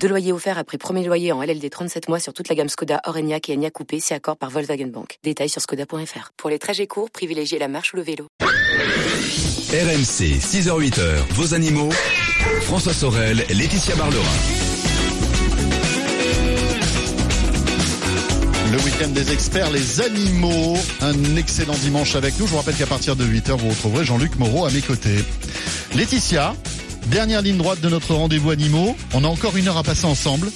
[0.00, 3.00] Deux loyers offerts après premier loyer en LLD 37 mois sur toute la gamme Skoda,
[3.06, 5.18] Orenia et Enya Coupé, si accord par Volkswagen Bank.
[5.24, 6.32] Détails sur skoda.fr.
[6.36, 8.28] Pour les trajets courts, privilégiez la marche ou le vélo.
[8.40, 11.90] RMC, 6h-8h, vos animaux.
[12.62, 14.22] François Sorel, Laetitia Barlerin.
[18.70, 20.76] Le week-end des experts, les animaux.
[21.00, 22.46] Un excellent dimanche avec nous.
[22.46, 25.24] Je vous rappelle qu'à partir de 8h, vous retrouverez Jean-Luc Moreau à mes côtés.
[25.94, 26.54] Laetitia,
[27.10, 28.96] Dernière ligne droite de notre rendez-vous animaux.
[29.14, 30.50] On a encore une heure à passer ensemble.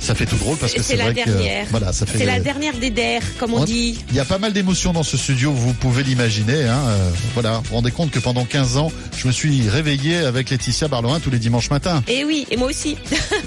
[0.00, 1.64] Ça fait tout drôle parce que c'est la vrai dernière.
[1.64, 2.18] que voilà, ça fait.
[2.18, 3.98] C'est la dernière des der, comme on, dit.
[4.10, 6.64] Il y a pas mal d'émotions dans ce studio, vous pouvez l'imaginer.
[6.64, 6.80] Hein.
[6.86, 10.50] Euh, voilà, vous vous rendez compte que pendant 15 ans, je me suis réveillé avec
[10.50, 12.02] Laetitia Barloin tous les dimanches matins.
[12.08, 12.96] Et oui, et moi aussi.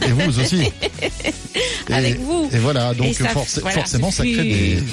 [0.05, 0.72] Et vous aussi.
[1.89, 2.50] avec vous.
[2.52, 4.83] Et voilà, donc forcément, ça crée des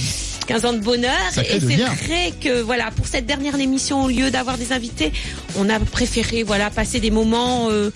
[0.46, 1.10] 15 ans de bonheur.
[1.38, 5.12] et c'est vrai que voilà, pour cette dernière émission, au lieu d'avoir des invités,
[5.56, 7.90] on a préféré voilà passer des moments euh,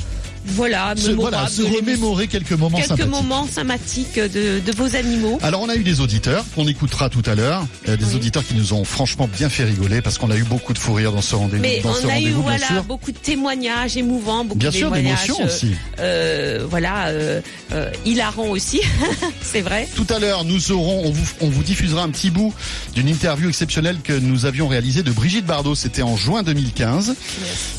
[0.47, 3.11] voilà, se, voilà, se remémorer quelques moments quelques sympathiques.
[3.11, 5.39] moments sympathiques de, de, vos animaux.
[5.43, 8.55] Alors on a eu des auditeurs qu'on écoutera tout à l'heure, euh, des auditeurs qui
[8.55, 11.21] nous ont franchement bien fait rigoler parce qu'on a eu beaucoup de fou rire dans
[11.21, 11.63] ce rendez-vous.
[11.63, 15.75] Mais on a eu voilà beaucoup de témoignages émouvants, beaucoup bien sûr d'émotions aussi.
[15.99, 17.41] Euh, voilà, euh,
[17.73, 18.81] euh, hilarant aussi,
[19.43, 19.89] c'est vrai.
[19.95, 22.55] Tout à l'heure nous aurons, on vous, on vous diffusera un petit bout
[22.95, 25.75] d'une interview exceptionnelle que nous avions réalisée de Brigitte Bardot.
[25.75, 27.15] C'était en juin 2015.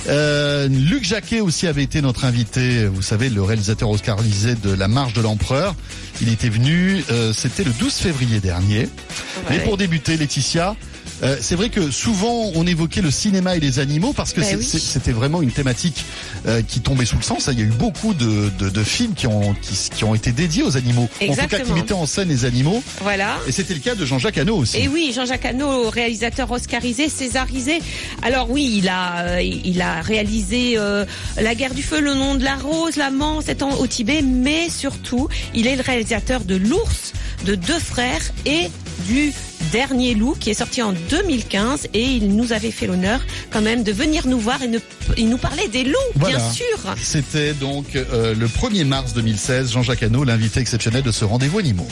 [0.08, 4.88] Euh, Luc Jacquet aussi avait été notre invité vous savez, le réalisateur oscarisé de La
[4.88, 5.76] Marche de l'Empereur.
[6.22, 8.90] Il était venu, euh, c'était le 12 février dernier.
[9.50, 10.76] Mais pour débuter, Laetitia,
[11.24, 14.62] euh, c'est vrai que souvent on évoquait le cinéma et les animaux parce que ben
[14.62, 16.04] c'était vraiment une thématique
[16.48, 17.50] euh, qui tombait sous le sens.
[17.52, 20.32] Il y a eu beaucoup de, de, de films qui ont, qui, qui, ont été
[20.32, 21.10] dédiés aux animaux.
[21.20, 21.44] Exactement.
[21.44, 22.84] En tout cas, qui mettaient en scène les animaux.
[23.02, 23.38] Voilà.
[23.48, 24.78] Et c'était le cas de Jean-Jacques Hano aussi.
[24.78, 27.80] Et oui, Jean-Jacques Hano, réalisateur oscarisé, césarisé.
[28.22, 31.06] Alors oui, il a, euh, il a réalisé euh,
[31.38, 35.28] La guerre du feu, Le nom de la rose, L'amant, c'est au Tibet, mais surtout,
[35.54, 37.14] il est le réalisateur de L'ours,
[37.46, 38.70] de Deux frères et
[39.08, 39.34] du
[39.72, 43.84] dernier loup qui est sorti en 2015 et il nous avait fait l'honneur quand même
[43.84, 46.96] de venir nous voir et, nous parlait des loups, bien sûr.
[47.02, 51.88] C'était donc euh, le 1er mars 2016, Jean-Jacques Hano, l'invité exceptionnel de ce rendez-vous animaux.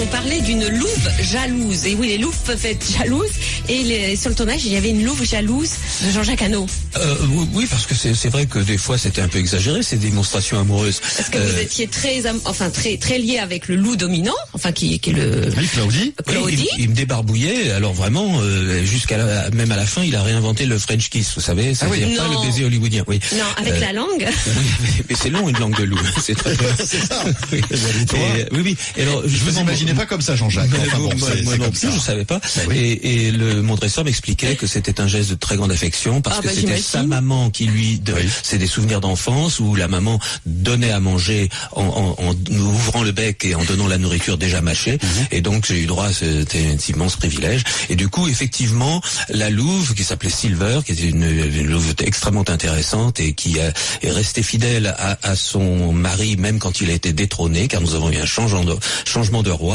[0.00, 1.86] On parlait d'une louve jalouse.
[1.86, 3.30] Et oui, les louves peuvent être jalouses.
[3.68, 5.70] Et sur le tournage, il y avait une louve jalouse
[6.04, 6.66] de Jean-Jacques Hano.
[6.96, 7.14] Euh,
[7.52, 11.00] oui, parce que c'est vrai que des fois, c'était un peu exagéré, ces démonstrations amoureuses.
[11.16, 14.72] Parce que vous euh, étiez très, enfin, très, très lié avec le loup dominant, enfin,
[14.72, 15.48] qui, qui est le...
[15.56, 16.14] Oui, Claudie.
[16.26, 16.68] Claudie.
[16.78, 17.72] il, me débarbouillait.
[17.72, 21.40] Alors vraiment, euh, jusqu'à même à la fin, il a réinventé le French kiss, vous
[21.40, 21.72] savez.
[21.80, 23.04] Ah c'est pas le baiser hollywoodien.
[23.06, 23.20] Oui.
[23.34, 24.26] Non, avec la langue.
[24.80, 25.98] Oui, mais, c'est long, une langue de loup.
[26.22, 26.54] C'est très
[26.84, 27.24] C'est ça.
[27.52, 27.60] oui.
[28.52, 28.76] oui, oui.
[29.00, 30.70] alors, je vous imaginez pas comme ça, Jean-Jacques.
[30.72, 32.38] Enfin, bon, moi, moi non plus, je savais pas.
[32.38, 36.20] Bah et, et, le mon dresseur m'expliquait que c'était un geste de très grande affection
[36.20, 39.74] parce ah, que bah, c'était sa maman qui lui, de, c'est des souvenirs d'enfance où
[39.74, 43.98] la maman donnait à manger en, en, en, ouvrant le bec et en donnant la
[43.98, 44.98] nourriture déjà mâchée.
[45.02, 45.26] Mhm.
[45.32, 46.56] Et donc j'ai eu droit à cet,
[46.88, 47.64] immense privilège.
[47.90, 52.48] Et du coup, effectivement, la louve qui s'appelait Silver, qui était une, une, louve extrêmement
[52.48, 53.72] intéressante et qui a,
[54.02, 57.94] est restée fidèle à, à, son mari même quand il a été détrôné, car nous
[57.94, 59.67] avons eu un changement de, changement de roi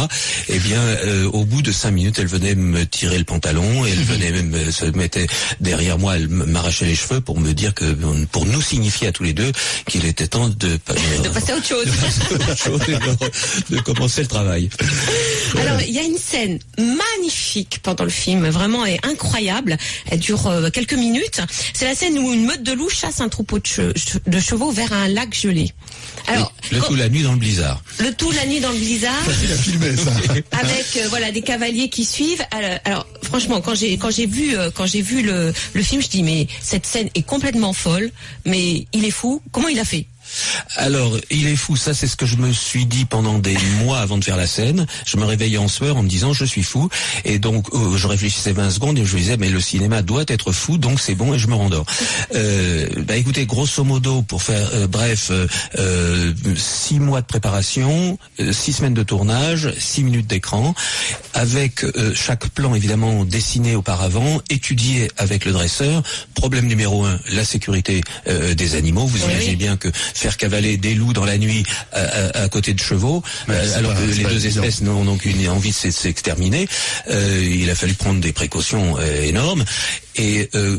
[0.49, 3.91] eh bien, euh, au bout de cinq minutes, elle venait me tirer le pantalon et
[3.91, 5.27] elle venait même euh, se mettait
[5.59, 7.85] derrière moi, elle m'arrachait les cheveux pour me dire que,
[8.31, 9.51] pour nous signifier à tous les deux
[9.87, 10.53] qu'il était temps de,
[11.23, 11.85] de passer à autre chose,
[13.69, 14.69] de, commencer le travail.
[15.59, 19.77] Alors, il y a une scène magnifique pendant le film, vraiment et incroyable.
[20.09, 21.41] Elle dure euh, quelques minutes.
[21.73, 25.07] C'est la scène où une meute de loups chasse un troupeau de, chevaux vers un
[25.07, 25.71] lac gelé.
[26.27, 27.81] Alors, le tout la nuit dans le blizzard.
[27.99, 29.11] Le tout la nuit dans le blizzard.
[29.43, 30.11] Il a filmé ça.
[30.59, 32.43] avec euh, voilà des cavaliers qui suivent.
[32.85, 36.07] Alors, franchement, quand j'ai quand j'ai vu euh, quand j'ai vu le, le film, je
[36.07, 38.11] dis mais cette scène est complètement folle,
[38.45, 39.41] mais il est fou.
[39.51, 40.05] Comment il a fait?
[40.75, 43.99] Alors, il est fou, ça c'est ce que je me suis dit pendant des mois
[43.99, 44.85] avant de faire la scène.
[45.05, 46.89] Je me réveillais en sueur en me disant je suis fou.
[47.25, 50.25] Et donc euh, je réfléchissais 20 secondes et je me disais mais le cinéma doit
[50.27, 51.85] être fou, donc c'est bon et je me rendors.
[52.35, 55.31] Euh, bah écoutez, grosso modo, pour faire euh, bref,
[56.55, 58.17] six mois de préparation,
[58.51, 60.73] six semaines de tournage, six minutes d'écran,
[61.33, 61.85] avec
[62.15, 66.01] chaque plan évidemment dessiné auparavant, étudié avec le dresseur.
[66.33, 69.05] Problème numéro un, la sécurité des animaux.
[69.05, 69.89] Vous imaginez bien que
[70.23, 73.21] faire cavaler des loups dans la nuit à, côté de chevaux,
[73.75, 76.67] alors que les deux espèces n'ont aucune envie de s'exterminer.
[77.09, 79.65] il a fallu prendre des précautions énormes.
[80.15, 80.77] Et euh,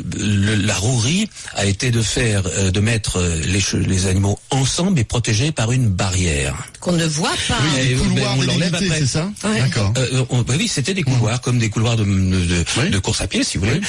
[0.64, 5.04] la rouerie a été de faire, euh, de mettre euh, les, les, animaux ensemble et
[5.04, 6.54] protégés par une barrière.
[6.80, 7.56] Qu'on ne voit pas.
[7.76, 9.92] Oui, des couloirs on c'est ça D'accord.
[9.92, 13.58] Bah oui, c'était des couloirs, comme des couloirs de, de, de, course à pied, si
[13.58, 13.80] vous voulez,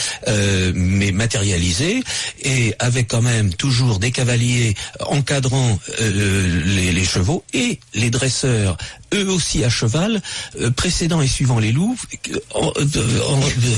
[0.74, 2.03] mais matérialisés
[2.44, 4.75] et avec quand même toujours des cavaliers
[5.07, 8.77] encadrant les, les, chevaux et les dresseurs
[9.16, 10.22] eux aussi à cheval,
[10.76, 11.98] précédant et suivant les loups,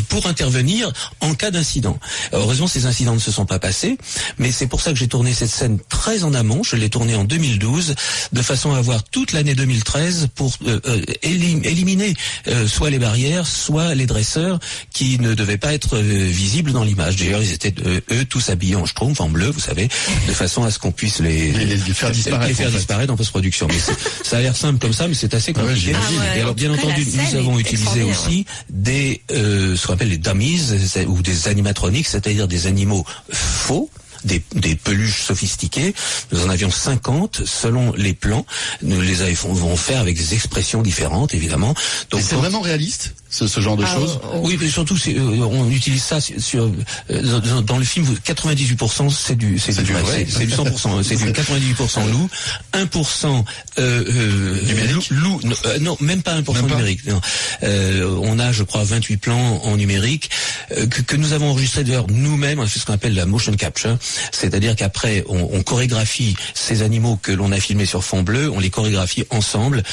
[0.09, 0.91] pour intervenir
[1.21, 1.99] en cas d'incidents.
[2.33, 3.97] Heureusement, ces incidents ne se sont pas passés,
[4.37, 6.63] mais c'est pour ça que j'ai tourné cette scène très en amont.
[6.63, 7.95] Je l'ai tournée en 2012,
[8.33, 12.13] de façon à avoir toute l'année 2013 pour euh, euh, éliminer
[12.47, 14.59] euh, soit les barrières, soit les dresseurs
[14.93, 17.15] qui ne devaient pas être visibles dans l'image.
[17.17, 17.73] D'ailleurs, ils étaient
[18.11, 19.87] eux tous habillés en schtroumpf, en bleu, vous savez,
[20.27, 23.67] de façon à ce qu'on puisse les, les, faire disparaître, les faire disparaître en post-production.
[23.67, 23.79] Mais
[24.23, 25.93] ça a l'air simple comme ça, mais c'est assez compliqué.
[25.95, 30.61] Ah Et alors, bien entendu, nous avons utilisé aussi des ce qu'on appelle les dummies
[31.07, 33.89] ou des animatroniques, c'est-à-dire des animaux faux,
[34.23, 35.93] des, peluches sophistiquées.
[36.31, 38.45] Nous en avions 50 selon les plans.
[38.81, 41.73] Nous les avons fait avec des expressions différentes, évidemment.
[42.11, 43.15] Donc c'est vraiment réaliste?
[43.29, 44.19] Ce, genre de ah, choses.
[44.35, 46.71] Oui, mais surtout, euh, on utilise ça sur,
[47.11, 48.05] euh, dans, le film.
[48.25, 52.29] 98% c'est du c'est du, vrai, c'est du 100%, c'est du 98% loup,
[52.73, 53.43] 1%
[53.79, 55.09] euh, numérique.
[55.11, 55.41] Loup,
[55.81, 57.01] non, même pas 1% numérique.
[57.61, 60.29] on a, je crois, 28 plans en numérique
[60.69, 62.59] que, que, nous avons enregistré d'ailleurs nous-mêmes.
[62.59, 63.97] On fait ce qu'on appelle la motion capture,
[64.31, 68.59] c'est-à-dire qu'après on, on, chorégraphie ces animaux que l'on a filmés sur fond bleu, on
[68.59, 69.83] les chorégraphie ensemble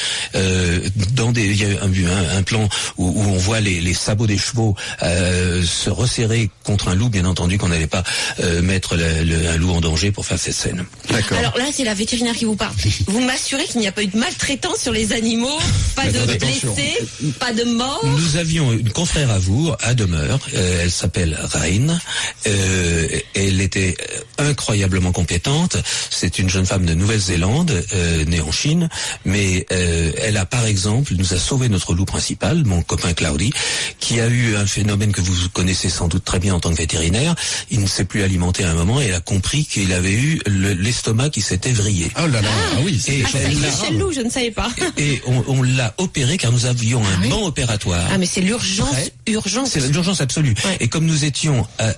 [1.12, 1.44] dans des.
[1.44, 5.90] Il y a un, un, plan où on voit les, sabots des chevaux euh, se
[5.90, 8.02] resserrer contre un loup, bien entendu qu'on n'allait pas
[8.40, 10.84] euh, mettre un loup en danger pour faire cette scène.
[11.10, 11.38] D'accord.
[11.38, 12.74] Alors là, c'est la vétérinaire qui vous parle.
[13.06, 15.58] Vous m'assurez qu'il n'y a pas eu de maltraitance sur les animaux,
[15.96, 16.98] pas de blessés,
[17.38, 21.98] pas de morts Nous avions une confrère à vous, à demeure, euh, elle s'appelle Rain,
[22.44, 23.96] elle était
[24.38, 25.76] incroyablement compétente,
[26.10, 27.84] c'est une jeune femme de Nouvelle-Zélande,
[28.26, 28.88] née en Chine,
[29.24, 33.52] mais elle a par exemple, nous a sauvé notre loup principal, mon copain Claudi,
[34.00, 36.76] qui a eu un phénomène que vous connaissez sans doute très bien en tant que
[36.76, 37.34] vétérinaire.
[37.70, 40.40] Il ne s'est plus alimenté à un moment et elle a compris qu'il avait eu
[40.46, 42.10] l'estomac qui s'était vrillé.
[42.18, 44.68] Oh là là, ah, oui, c'est loup, je ne savais pas.
[44.96, 48.06] Et, on, l'a opéré car nous avions un ah banc opératoire.
[48.12, 48.94] Ah mais c'est l'urgence,
[49.26, 49.70] urgence.
[49.70, 50.54] C'est l'urgence absolue.
[50.80, 51.94] Et comme nous étions à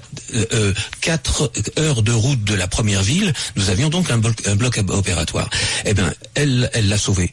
[1.01, 1.49] 4 euh,
[1.79, 4.79] euh, heures de route de la première ville, nous avions donc un bloc, un bloc
[4.89, 5.51] opératoire.
[5.85, 7.33] Eh bien, elle, elle l'a sauvé.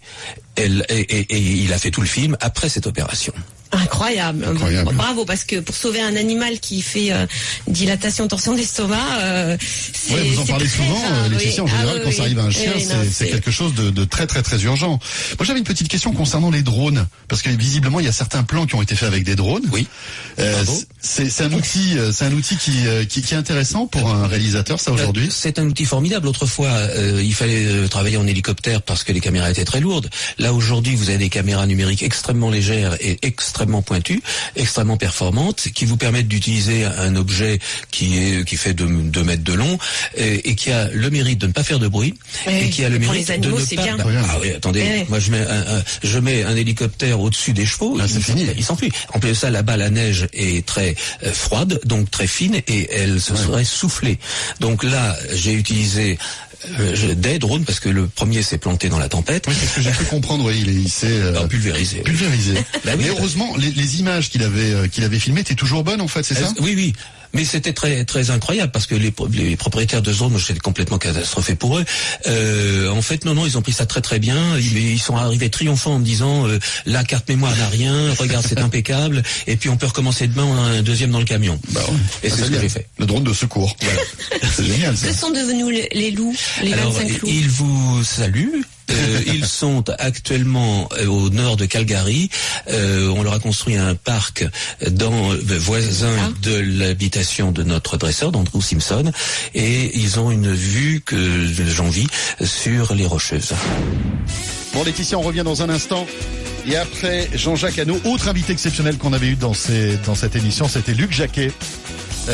[0.55, 3.33] Elle, et, il a fait tout le film après cette opération.
[3.73, 4.45] Incroyable.
[4.93, 7.25] Bravo, parce que pour sauver un animal qui fait euh,
[7.67, 9.57] dilatation, torsion d'estomac, euh,
[9.93, 10.13] c'est.
[10.13, 11.63] Ouais, vous en parlez souvent, euh, Laetitia.
[11.63, 12.73] En général, ah quand ça arrive à un chien,
[13.11, 14.99] c'est quelque chose de, de, très très très urgent.
[15.39, 18.43] Moi, j'avais une petite question concernant les drones, parce que visiblement, il y a certains
[18.43, 19.63] plans qui ont été faits avec des drones.
[19.71, 19.87] Oui.
[20.39, 20.63] Euh,
[20.99, 22.71] c'est un outil, c'est un outil qui,
[23.09, 25.29] qui, qui, est intéressant pour un réalisateur, ça aujourd'hui?
[25.31, 26.27] C'est un outil formidable.
[26.27, 26.71] Autrefois,
[27.21, 30.09] il fallait travailler en hélicoptère parce que les caméras étaient très lourdes.
[30.37, 34.21] Là, aujourd'hui, vous avez des caméras numériques extrêmement légères et extrêmement extrêmement pointues,
[34.55, 37.59] extrêmement performantes, qui vous permettent d'utiliser un objet
[37.91, 39.77] qui est qui fait 2 mètres de long
[40.17, 42.13] et, qui a le mérite de ne pas faire de bruit
[42.47, 44.03] et qui a le mérite de ne pas.
[44.03, 47.97] Bah, ah oui, attendez, moi je mets un, je mets un hélicoptère au-dessus des chevaux,
[48.01, 48.05] ah,
[48.57, 48.91] il s'enfuit.
[49.13, 52.89] En plus de ça, là-bas la neige est très euh, froide, donc très fine et
[52.91, 54.19] elle se serait soufflée.
[54.59, 56.17] Donc là, j'ai utilisé
[56.79, 59.45] euh, des drones parce que le premier s'est planté dans la tempête.
[59.47, 61.99] Oui, parce que j'ai pu comprendre, oui, il, s'est euh, pulvérisé.
[61.99, 62.53] Pulvérisé.
[62.85, 66.01] Bah Mais heureusement, les, les images qu'il avait euh, qu'il avait filmées étaient toujours bonnes
[66.01, 66.51] en fait, c'est ça?
[66.59, 66.93] Oui, oui.
[67.33, 71.55] Mais c'était très très incroyable parce que les, les propriétaires de zones, j'étais complètement catastrophé
[71.55, 71.85] pour eux.
[72.27, 74.57] Euh, en fait, non, non, ils ont pris ça très très bien.
[74.57, 78.45] Ils, ils sont arrivés triomphants en me disant euh, la carte mémoire n'a rien, regarde
[78.47, 81.59] c'est impeccable, et puis on peut recommencer demain, on a un deuxième dans le camion.
[81.69, 81.97] Bah ouais.
[82.23, 82.87] Et c'est ce que j'ai fait.
[82.99, 83.75] Le drone de secours.
[83.81, 84.01] Voilà.
[84.55, 84.95] c'est génial.
[84.97, 85.07] Ça.
[85.07, 87.29] Que sont devenus les, loups, les Alors, 25 loups?
[87.29, 88.63] Ils vous saluent.
[88.89, 92.29] Euh, ils sont actuellement euh, au nord de Calgary.
[92.69, 94.45] Euh, on leur a construit un parc
[94.89, 96.29] dans voisin ah.
[96.41, 99.11] de l'habitation de notre dresseur, d'Andrew Simpson,
[99.53, 102.07] et ils ont une vue que j'envie
[102.43, 103.53] sur les Rocheuses.
[104.73, 106.05] Bon Laetitia, on revient dans un instant.
[106.65, 110.67] Et après Jean-Jacques Hano, autre invité exceptionnel qu'on avait eu dans, ces, dans cette émission,
[110.67, 111.51] c'était Luc Jacquet.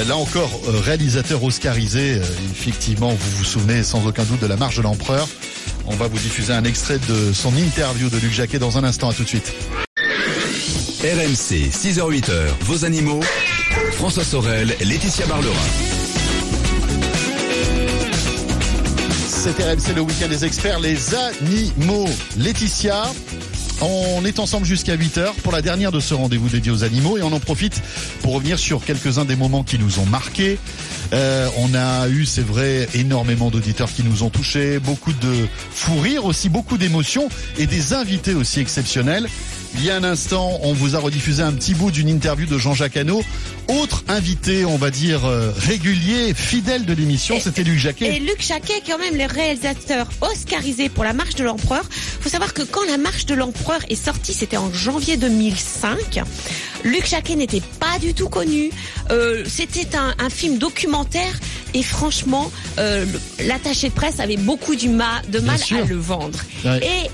[0.07, 0.51] Là encore,
[0.85, 5.27] réalisateur oscarisé, effectivement, vous vous souvenez sans aucun doute de la marche de l'empereur.
[5.89, 9.09] On va vous diffuser un extrait de son interview de Luc Jacquet dans un instant.
[9.09, 9.53] À tout de suite.
[11.01, 12.31] RMC, 6h-8h,
[12.61, 13.21] vos animaux.
[13.93, 15.55] François Sorel, Laetitia Barlerin.
[19.27, 22.07] C'est RMC le week-end des experts, les animaux.
[22.37, 23.03] Laetitia,
[23.81, 27.21] on est ensemble jusqu'à 8h pour la dernière de ce rendez-vous dédié aux animaux et
[27.21, 27.81] on en profite
[28.21, 30.59] pour revenir sur quelques-uns des moments qui nous ont marqués.
[31.13, 35.99] Euh, on a eu, c'est vrai, énormément d'auditeurs qui nous ont touchés, beaucoup de fou
[35.99, 39.27] rire aussi, beaucoup d'émotions et des invités aussi exceptionnels.
[39.75, 42.57] Il y a un instant, on vous a rediffusé un petit bout d'une interview de
[42.57, 43.23] Jean-Jacques Hano.
[43.67, 48.15] Autre invité, on va dire, euh, régulier, fidèle de l'émission, c'était Luc Jacquet.
[48.15, 51.83] Et Luc Jacquet, quand même, le réalisateur oscarisé pour La Marche de l'Empereur.
[51.89, 56.21] faut savoir que quand La Marche de l'Empereur est sortie, c'était en janvier 2005.
[56.83, 58.71] Luc Jacquet n'était pas du tout connu.
[59.11, 61.39] Euh, c'était un, un, film documentaire
[61.73, 63.05] et franchement, euh,
[63.45, 66.39] l'attaché de presse avait beaucoup du ma, de mal à le vendre.
[66.65, 66.79] Ouais.
[66.83, 67.09] Et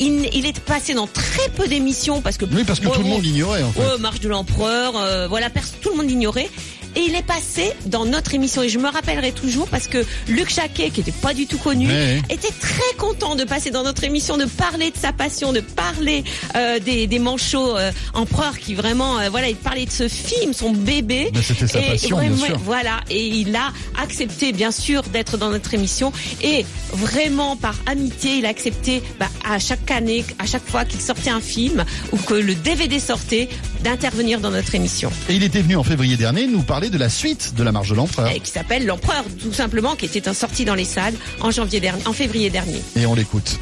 [0.00, 3.08] il, il, est passé dans très peu d'émissions parce que oui parce que tout le
[3.08, 3.98] monde l'ignorait en fait.
[3.98, 6.48] Marche de l'empereur, euh, voilà, tout le monde l'ignorait.
[6.96, 10.48] Et il est passé dans notre émission et je me rappellerai toujours parce que Luc
[10.48, 12.22] Jacquet, qui était pas du tout connu, ouais.
[12.30, 16.24] était très content de passer dans notre émission, de parler de sa passion, de parler
[16.54, 20.54] euh, des, des manchots euh, empereurs qui vraiment, euh, voilà, il parlait de ce film,
[20.54, 21.30] son bébé.
[21.42, 22.58] C'était sa passion, et, bien sûr.
[22.64, 23.72] Voilà, et il a
[24.02, 26.12] accepté bien sûr d'être dans notre émission
[26.42, 31.00] et vraiment par amitié, il a accepté bah, à chaque année, à chaque fois qu'il
[31.00, 33.50] sortait un film ou que le DVD sortait,
[33.82, 35.10] d'intervenir dans notre émission.
[35.28, 37.90] Et il était venu en février dernier nous parler de la suite de la marche
[37.90, 38.32] de l'empereur.
[38.32, 42.12] Qui s'appelle l'empereur, tout simplement, qui était sorti dans les salles en janvier dernier, en
[42.12, 42.82] février dernier.
[42.96, 43.58] Et on l'écoute.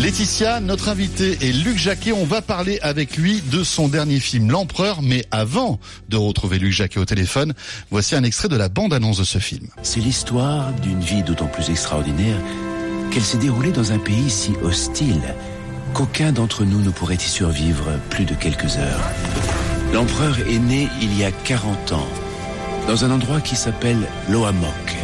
[0.00, 2.12] Laetitia, notre invité est Luc Jacquet.
[2.12, 5.02] On va parler avec lui de son dernier film, L'Empereur.
[5.02, 7.52] Mais avant de retrouver Luc Jacquet au téléphone,
[7.90, 9.66] voici un extrait de la bande-annonce de ce film.
[9.82, 12.36] C'est l'histoire d'une vie d'autant plus extraordinaire
[13.10, 15.34] qu'elle s'est déroulée dans un pays si hostile
[15.94, 19.10] qu'aucun d'entre nous ne pourrait y survivre plus de quelques heures.
[19.92, 22.08] L'empereur est né il y a 40 ans,
[22.86, 24.96] dans un endroit qui s'appelle Loamok,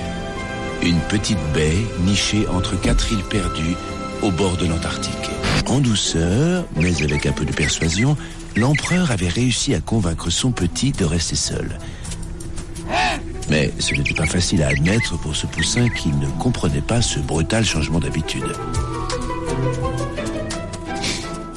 [0.83, 3.77] une petite baie nichée entre quatre îles perdues
[4.23, 5.31] au bord de l'Antarctique.
[5.67, 8.17] En douceur, mais avec un peu de persuasion,
[8.57, 11.79] l'empereur avait réussi à convaincre son petit de rester seul.
[13.51, 17.19] Mais ce n'était pas facile à admettre pour ce poussin qui ne comprenait pas ce
[17.19, 18.45] brutal changement d'habitude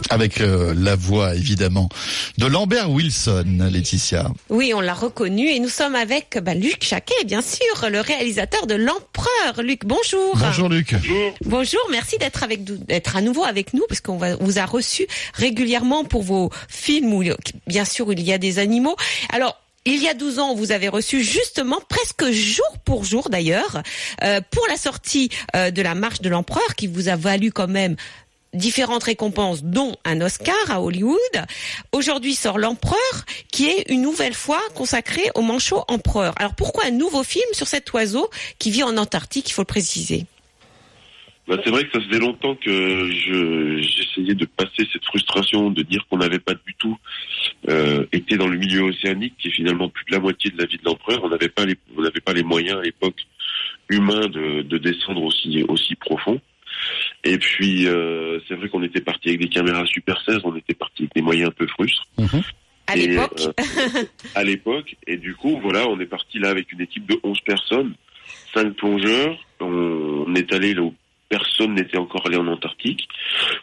[0.10, 1.90] avec euh, la voix évidemment
[2.38, 4.30] de Lambert Wilson, Laetitia.
[4.50, 8.68] Oui, on l'a reconnu et nous sommes avec bah, Luc Chaquet, bien sûr, le réalisateur
[8.68, 9.62] de L'Empereur.
[9.64, 10.36] Luc, bonjour.
[10.38, 10.94] Bonjour Luc.
[10.94, 11.34] Bonjour.
[11.46, 16.04] Bonjour, merci d'être avec d'être à nouveau avec nous parce qu'on vous a reçu régulièrement
[16.04, 17.24] pour vos films où
[17.68, 18.96] bien sûr il y a des animaux.
[19.32, 19.58] Alors
[19.90, 23.82] il y a 12 ans, vous avez reçu justement presque jour pour jour d'ailleurs
[24.22, 27.70] euh, pour la sortie euh, de la marche de l'empereur qui vous a valu quand
[27.70, 27.96] même
[28.54, 31.18] différentes récompenses, dont un Oscar à Hollywood.
[31.92, 36.34] Aujourd'hui sort L'Empereur, qui est une nouvelle fois consacré au manchot empereur.
[36.38, 39.66] Alors pourquoi un nouveau film sur cet oiseau qui vit en Antarctique, il faut le
[39.66, 40.26] préciser?
[41.48, 43.10] Bah, c'est vrai que ça faisait longtemps que
[43.82, 46.98] j'essayais de passer cette frustration de dire qu'on n'avait pas du tout
[47.70, 50.66] euh, été dans le milieu océanique, qui est finalement plus de la moitié de la
[50.66, 51.24] vie de l'empereur.
[51.24, 53.26] On n'avait pas les, pas les moyens à l'époque
[53.88, 56.42] humains de, de descendre aussi profond.
[57.24, 60.74] Et puis, euh, c'est vrai qu'on était parti avec des caméras Super 16, on était
[60.74, 62.08] parti avec des moyens un peu frustres.
[62.18, 62.40] Mmh.
[62.88, 64.04] À l'époque euh,
[64.36, 64.96] À l'époque.
[65.08, 67.94] Et du coup, voilà, on est parti là avec une équipe de 11 personnes,
[68.54, 69.38] 5 plongeurs.
[69.60, 70.94] On, on est allé là où
[71.30, 73.08] personne n'était encore allé en Antarctique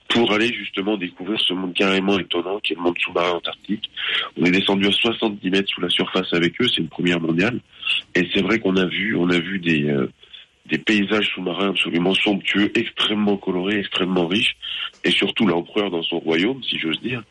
[0.09, 3.91] pour aller justement découvrir ce monde carrément étonnant qui est le monde sous-marin antarctique.
[4.37, 7.61] On est descendu à 70 mètres sous la surface avec eux, c'est une première mondiale.
[8.15, 9.85] Et c'est vrai qu'on a vu, on a vu des...
[9.85, 10.11] Euh,
[10.67, 14.57] des paysages sous-marins absolument somptueux, extrêmement colorés, extrêmement riches,
[15.05, 17.23] et surtout l'empereur dans son royaume, si j'ose dire,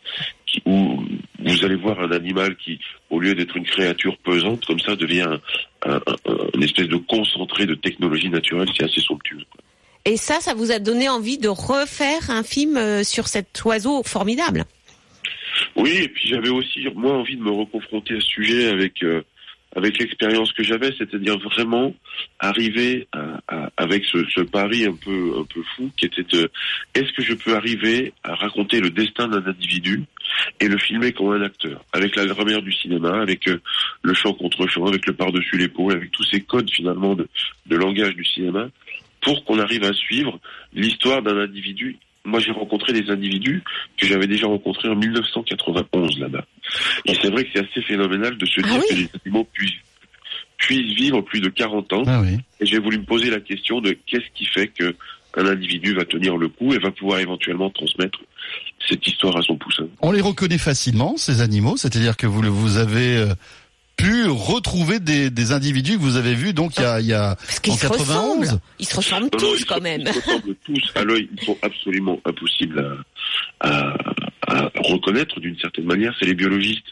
[0.45, 1.03] qui, où
[1.39, 5.21] vous allez voir un animal qui, au lieu d'être une créature pesante, comme ça, devient
[5.21, 5.39] un,
[5.83, 9.43] un, un, une espèce de concentré de technologie naturelle, c'est assez somptueux.
[9.49, 9.61] Quoi.
[10.05, 14.03] Et ça, ça vous a donné envie de refaire un film euh, sur cet oiseau
[14.03, 14.65] formidable?
[15.75, 19.01] Oui, et puis j'avais aussi, moi, envie de me reconfronter à ce sujet avec...
[19.01, 19.23] Euh,
[19.75, 21.93] avec l'expérience que j'avais, c'est-à-dire vraiment
[22.39, 26.51] arriver à, à, avec ce, ce, pari un peu un peu fou qui était de
[26.93, 30.03] est-ce que je peux arriver à raconter le destin d'un individu
[30.59, 33.59] et le filmer comme un acteur, avec la grammaire du cinéma, avec euh,
[34.01, 37.27] le chant contre chant, avec le par-dessus l'épaule, avec tous ces codes finalement de,
[37.65, 38.67] de langage du cinéma,
[39.21, 40.39] pour qu'on arrive à suivre
[40.73, 43.63] l'histoire d'un individu moi j'ai rencontré des individus
[43.97, 46.45] que j'avais déjà rencontrés en 1991 là-bas.
[47.05, 49.47] Et c'est vrai que c'est assez phénoménal de se dire Ah oui que les animaux
[49.53, 49.73] puissent,
[50.57, 52.03] puissent vivre plus de 40 ans.
[52.07, 52.37] Ah oui.
[52.59, 54.95] Et j'ai voulu me poser la question de qu'est-ce qui fait que
[55.35, 58.19] un individu va tenir le coup et va pouvoir éventuellement transmettre
[58.87, 59.87] cette histoire à son poussin.
[60.01, 63.33] On les reconnaît facilement, ces animaux, c'est-à-dire que vous, le- vous avez euh,
[63.97, 67.13] pu retrouver des, des individus que vous avez vus donc il y a, il y
[67.13, 67.31] a
[67.69, 68.59] en 91.
[68.79, 70.01] Ils se ressemblent tous quand même.
[70.01, 71.29] Ils se ressemblent tous à l'œil.
[71.39, 73.03] Ils sont absolument impossibles
[73.59, 73.95] à, à,
[74.47, 76.13] à reconnaître d'une certaine manière.
[76.19, 76.85] C'est les biologistes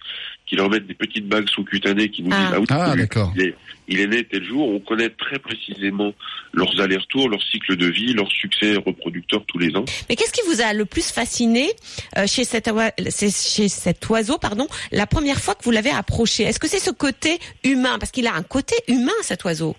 [0.52, 3.32] qui leur mettent des petites bagues sous-cutanées qui nous disent ah, ah, d'accord.
[3.38, 3.54] Il,
[3.88, 4.68] il, est né tel jour.
[4.68, 6.14] On connaît très précisément
[6.52, 9.86] leurs allers-retours, leur cycle de vie, leur succès reproducteur tous les ans.
[10.10, 11.70] Mais qu'est-ce qui vous a le plus fasciné
[12.18, 12.70] euh, chez, cet,
[13.18, 16.44] chez cet oiseau, pardon, la première fois que vous l'avez approché?
[16.44, 17.98] Est-ce que c'est ce côté humain?
[17.98, 19.78] Parce qu'il a un côté humain, cet oiseau.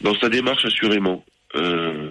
[0.00, 1.24] Dans sa démarche, assurément.
[1.54, 2.10] Euh,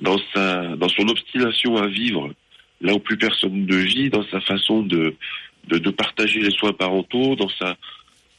[0.00, 2.32] dans sa, dans son obstination à vivre
[2.80, 5.14] là où plus personne ne vit, dans sa façon de
[5.68, 7.76] de, de, partager les soins parentaux, dans sa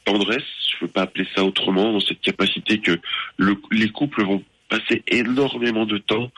[0.04, 2.98] tendresse, je ne peux pas appeler ça autrement, dans cette capacité que
[3.36, 6.30] le, les couples vont passer énormément de temps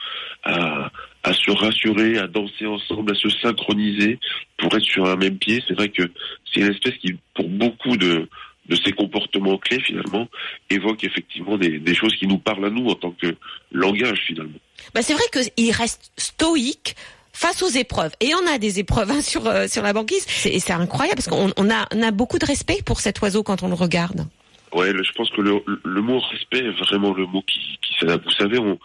[0.43, 0.91] à,
[1.23, 4.19] à se rassurer, à danser ensemble, à se synchroniser
[4.57, 5.61] pour être sur un même pied.
[5.67, 6.03] C'est vrai que
[6.51, 8.27] c'est une espèce qui, pour beaucoup de,
[8.67, 10.27] de ces comportements clés finalement
[10.69, 13.35] évoque effectivement des, des, choses qui nous parlent à nous en tant que
[13.71, 14.59] langage finalement.
[14.93, 16.95] Bah c'est vrai qu'il reste stoïque,
[17.33, 18.11] face aux épreuves.
[18.19, 20.25] Et on a des épreuves hein, sur euh, sur la banquise.
[20.45, 23.67] Et c'est incroyable parce qu'on on a, beaucoup de respect pour cet oiseau quand on
[23.67, 24.27] le regarde.
[24.73, 28.23] Ouais, je pense que le, mot respect est vraiment le mot qui, qui s'adapte.
[28.23, 28.79] Vous savez, on,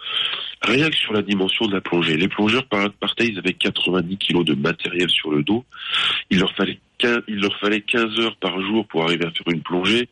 [0.62, 4.44] rien que sur la dimension de la plongée, les plongeurs partaient, ils avaient 90 kilos
[4.44, 5.64] de matériel sur le dos.
[6.30, 9.52] Il leur fallait 15, il leur fallait 15 heures par jour pour arriver à faire
[9.52, 10.08] une plongée.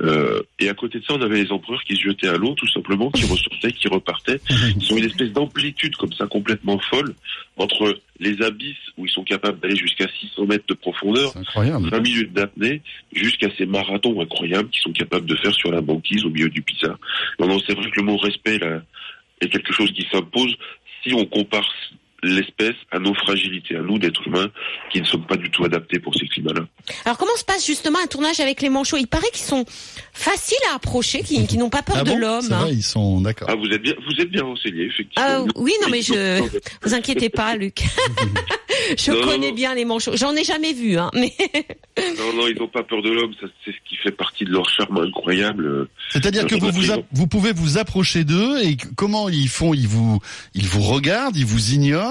[0.00, 2.54] Euh, et à côté de ça, on avait les empereurs qui se jetaient à l'eau,
[2.54, 4.40] tout simplement, qui ressortaient, qui repartaient.
[4.80, 7.14] Ils ont une espèce d'amplitude comme ça, complètement folle,
[7.56, 12.32] entre les abysses où ils sont capables d'aller jusqu'à 600 mètres de profondeur, 20 minutes
[12.32, 12.82] d'apnée,
[13.12, 16.62] jusqu'à ces marathons incroyables qu'ils sont capables de faire sur la banquise au milieu du
[16.62, 16.96] Pisa.
[17.38, 18.82] Non, c'est vrai que le mot respect là,
[19.40, 20.56] est quelque chose qui s'impose
[21.02, 21.68] si on compare
[22.22, 24.48] l'espèce à nos fragilités, à nous d'êtres humains
[24.92, 26.62] qui ne sommes pas du tout adaptés pour ces climats-là.
[27.04, 28.96] Alors comment se passe justement un tournage avec les manchots?
[28.96, 29.64] Il paraît qu'ils sont
[30.12, 32.52] faciles à approcher, qu'ils n'ont pas peur ah de l'homme.
[32.52, 32.66] Hein.
[32.70, 33.48] Ils sont d'accord.
[33.50, 35.26] Ah vous êtes bien, vous êtes bien renseigné effectivement.
[35.28, 36.40] Ah, oui non mais je,
[36.82, 37.84] vous inquiétez pas Luc.
[38.98, 40.16] je connais bien les manchots.
[40.16, 41.10] J'en ai jamais vu hein.
[41.14, 41.32] Mais
[42.18, 43.32] non non ils n'ont pas peur de l'homme.
[43.64, 45.88] C'est ce qui fait partie de leur charme incroyable.
[46.10, 49.72] C'est-à-dire que vous, vous, vous pouvez vous approcher d'eux et comment ils font?
[49.72, 50.18] Ils vous
[50.54, 52.07] ils vous regardent, ils vous ignorent?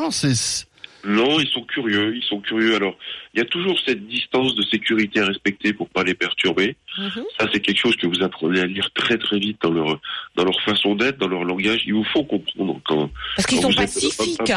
[1.08, 2.76] Non, ils sont curieux, ils sont curieux.
[2.76, 2.98] Alors,
[3.34, 6.76] il y a toujours cette distance de sécurité à respecter pour pas les perturber.
[6.98, 7.24] Mhm.
[7.40, 10.00] Ça, c'est quelque chose que vous apprenez à lire très très vite dans leur
[10.36, 11.84] dans leur façon d'être, dans leur langage.
[11.86, 13.10] Il vous faut comprendre quand.
[13.36, 14.52] Parce qu'ils sont pacifiques.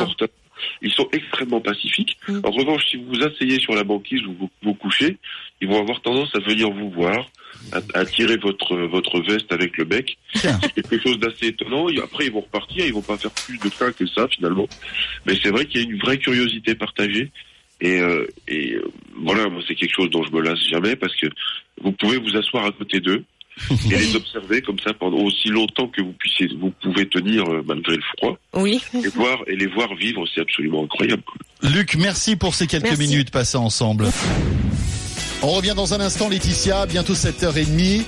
[0.83, 2.17] Ils sont extrêmement pacifiques.
[2.29, 2.41] Mhm.
[2.45, 5.17] En revanche, si vous vous asseyez sur la banquise ou vous vous couchez,
[5.61, 7.31] ils vont avoir tendance à venir vous voir,
[7.73, 10.17] à, tirer votre votre veste avec le bec.
[10.35, 11.87] C'est quelque chose d'assez étonnant.
[12.03, 14.69] après, ils vont repartir, ils vont pas faire plus de cas que ça finalement.
[15.27, 17.31] Mais c'est vrai qu'il y a une vraie curiosité partagée.
[17.83, 21.17] Et, euh, et euh, voilà, moi c'est quelque chose dont je me lasse jamais parce
[21.17, 21.27] que
[21.81, 23.25] vous pouvez vous asseoir à côté d'eux
[23.71, 27.63] et les observer comme ça pendant aussi longtemps que vous puissiez, vous pouvez tenir euh,
[27.67, 28.39] malgré le froid.
[28.55, 28.81] Oui.
[28.95, 31.23] Et voir et les voir vivre, c'est absolument incroyable.
[31.63, 34.07] Luc, merci pour ces quelques minutes passées ensemble.
[35.43, 38.05] On revient dans un instant, Laetitia, bientôt 7h30.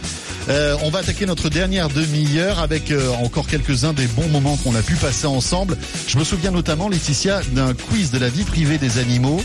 [0.49, 4.75] Euh, on va attaquer notre dernière demi-heure avec euh, encore quelques-uns des bons moments qu'on
[4.75, 5.77] a pu passer ensemble.
[6.09, 9.43] Je me souviens notamment, Laetitia, d'un quiz de la vie privée des animaux.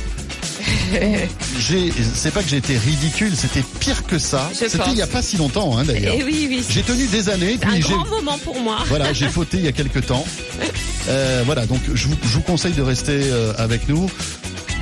[2.16, 4.50] c'est pas que j'ai été ridicule, c'était pire que ça.
[4.54, 6.16] C'était il y a pas si longtemps, hein, d'ailleurs.
[6.18, 6.64] Eh oui, oui.
[6.70, 7.58] J'ai tenu des années.
[7.64, 8.78] un grand moment pour moi.
[8.88, 10.26] Voilà, j'ai fauté il y a quelques temps.
[11.10, 14.10] Euh, voilà, donc je vous, je vous conseille de rester euh, avec nous.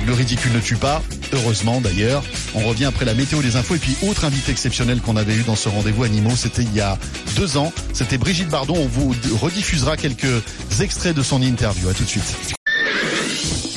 [0.04, 2.22] Le ridicule ne tue pas, heureusement d'ailleurs.
[2.54, 5.42] On revient après la météo des infos et puis autre invité exceptionnel qu'on avait eu
[5.42, 6.98] dans ce rendez-vous animaux, c'était il y a
[7.36, 7.72] deux ans.
[7.92, 8.74] C'était Brigitte Bardon.
[8.76, 10.42] On vous rediffusera quelques
[10.80, 11.88] extraits de son interview.
[11.88, 12.36] À tout de suite.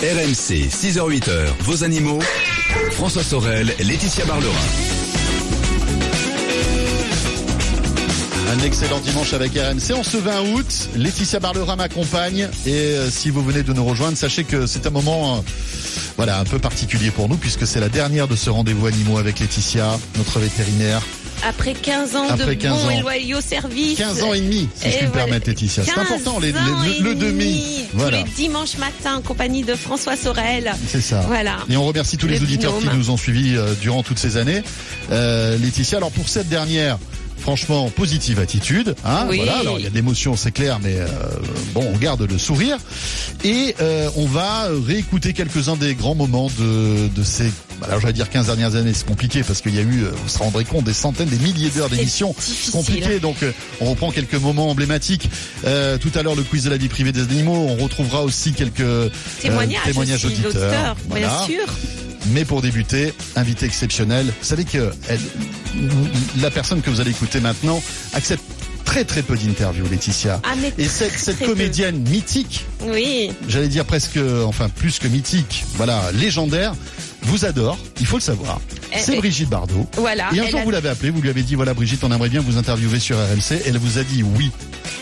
[0.01, 2.19] RMC, 6h-8h, vos animaux.
[2.91, 4.98] François Sorel, Laetitia Barlerin.
[8.51, 9.93] Un excellent dimanche avec RMC.
[9.95, 12.49] En ce 20 août, Laetitia Barlerin m'accompagne.
[12.65, 15.41] Et euh, si vous venez de nous rejoindre, sachez que c'est un moment euh,
[16.17, 19.39] voilà, un peu particulier pour nous puisque c'est la dernière de ce rendez-vous animaux avec
[19.39, 21.03] Laetitia, notre vétérinaire.
[21.47, 23.99] Après 15 ans de 15 bons et loyaux services.
[23.99, 25.83] 15 ans et demi, si je puis me permettre, Laetitia.
[25.85, 27.85] C'est important, les, le, demi.
[27.93, 28.17] Voilà.
[28.17, 30.73] Tous les dimanches matin en compagnie de François Sorel.
[30.87, 31.21] C'est ça.
[31.27, 31.57] Voilà.
[31.69, 34.63] Et on remercie tous les, auditeurs qui nous ont suivis euh, durant toutes ces années.
[35.11, 36.97] Laetitia, alors pour cette dernière,
[37.39, 38.95] franchement positive attitude.
[39.05, 41.07] Hein, Voilà, alors il y a d'émotions, c'est clair, mais euh,
[41.73, 42.77] bon, on garde le sourire
[43.43, 47.51] et euh, on va réécouter quelques-uns des grands moments de, de ces,
[47.83, 50.29] alors j'allais dire 15 dernières années, c'est compliqué parce qu'il y a eu, euh, vous
[50.29, 53.19] se rendrez compte, des centaines, des milliers d'heures d'émissions, c'est compliqué.
[53.19, 53.37] Donc
[53.81, 55.29] on reprend quelques moments emblématiques.
[55.63, 59.11] tout à l'heure le quiz de la vie privée des animaux, on retrouvera aussi quelques
[59.41, 61.65] témoignages, témoignages auditeurs, bien sûr.
[62.27, 64.25] Mais pour débuter, invité exceptionnel.
[64.27, 64.91] Vous savez que
[66.41, 67.81] la personne que vous allez écouter maintenant
[68.13, 68.43] accepte
[68.85, 70.41] très très peu d'interviews, Laetitia.
[70.43, 73.31] Ah, et cette, cette comédienne mythique, oui.
[73.47, 76.73] j'allais dire presque, enfin plus que mythique, voilà, légendaire,
[77.21, 78.59] vous adore, il faut le savoir.
[78.97, 79.87] C'est Brigitte Bardot.
[79.93, 80.29] Voilà.
[80.33, 82.41] Et un jour, vous l'avez appelée, vous lui avez dit, voilà, Brigitte, on aimerait bien
[82.41, 83.61] vous interviewer sur RMC.
[83.67, 84.51] Elle vous a dit oui.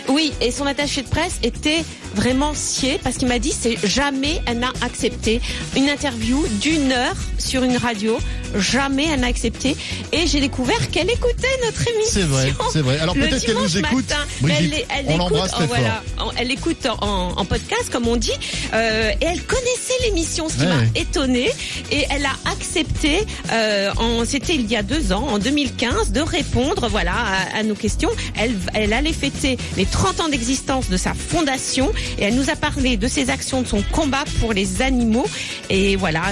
[0.10, 1.84] Oui, et son attaché de presse était
[2.16, 5.42] vraiment scié parce qu'il m'a dit c'est jamais elle n'a accepté
[5.76, 8.18] une interview d'une heure sur une radio.
[8.58, 9.76] Jamais elle n'a accepté.
[10.12, 12.12] Et j'ai découvert qu'elle écoutait notre émission.
[12.12, 12.98] C'est vrai, c'est vrai.
[13.00, 14.06] Alors peut-être qu'elle nous écoute.
[14.42, 16.04] Brigitte, elle, elle, on écoute, en, voilà,
[16.38, 18.32] elle écoute en, podcast, comme on dit.
[18.74, 21.52] Euh, et elle connaissait l'émission, ce qui m'a étonnée.
[21.92, 23.92] Et elle a accepté, euh,
[24.26, 28.10] c'était il y a deux ans, en 2015, de répondre voilà à, à nos questions.
[28.36, 32.56] Elle, elle allait fêter les 30 ans d'existence de sa fondation et elle nous a
[32.56, 35.26] parlé de ses actions, de son combat pour les animaux.
[35.70, 36.24] Et voilà,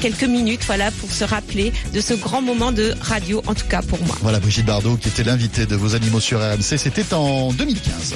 [0.00, 3.82] quelques minutes voilà pour se rappeler de ce grand moment de radio, en tout cas
[3.82, 4.16] pour moi.
[4.22, 8.14] Voilà Brigitte Bardot qui était l'invitée de vos animaux sur RMC, c'était en 2015.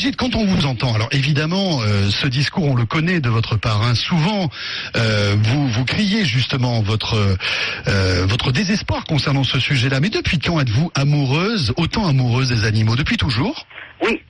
[0.00, 3.56] Brigitte, quand on vous entend, alors évidemment, euh, ce discours, on le connaît de votre
[3.56, 3.82] part.
[3.82, 3.94] Hein.
[3.94, 4.48] Souvent,
[4.96, 7.18] euh, vous vous criez justement votre
[7.86, 10.00] euh, votre désespoir concernant ce sujet-là.
[10.00, 12.96] Mais depuis quand êtes-vous amoureuse, autant amoureuse des animaux?
[12.96, 13.66] Depuis toujours?
[14.02, 14.22] Oui.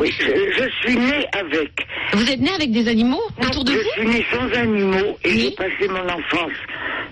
[0.00, 1.70] Oui, je, suis née avec.
[2.14, 5.38] Vous êtes née avec des animaux autour de vous Je suis née sans animaux et
[5.38, 6.58] j'ai passé mon enfance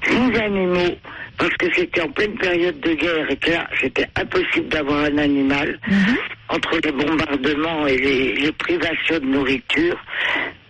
[0.09, 0.97] sans animaux
[1.39, 5.19] parce que c'était en pleine période de guerre et que là, c'était impossible d'avoir un
[5.19, 6.17] animal mhm.
[6.49, 9.97] entre les bombardements et les, privations de nourriture.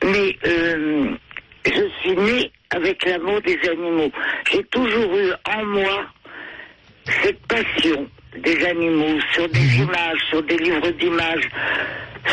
[0.05, 1.11] Mais euh,
[1.65, 4.11] je suis née avec l'amour des animaux.
[4.51, 6.07] J'ai toujours eu en moi
[7.23, 8.09] cette passion
[8.43, 9.83] des animaux, sur des mhm.
[9.85, 11.49] images, sur des livres d'images,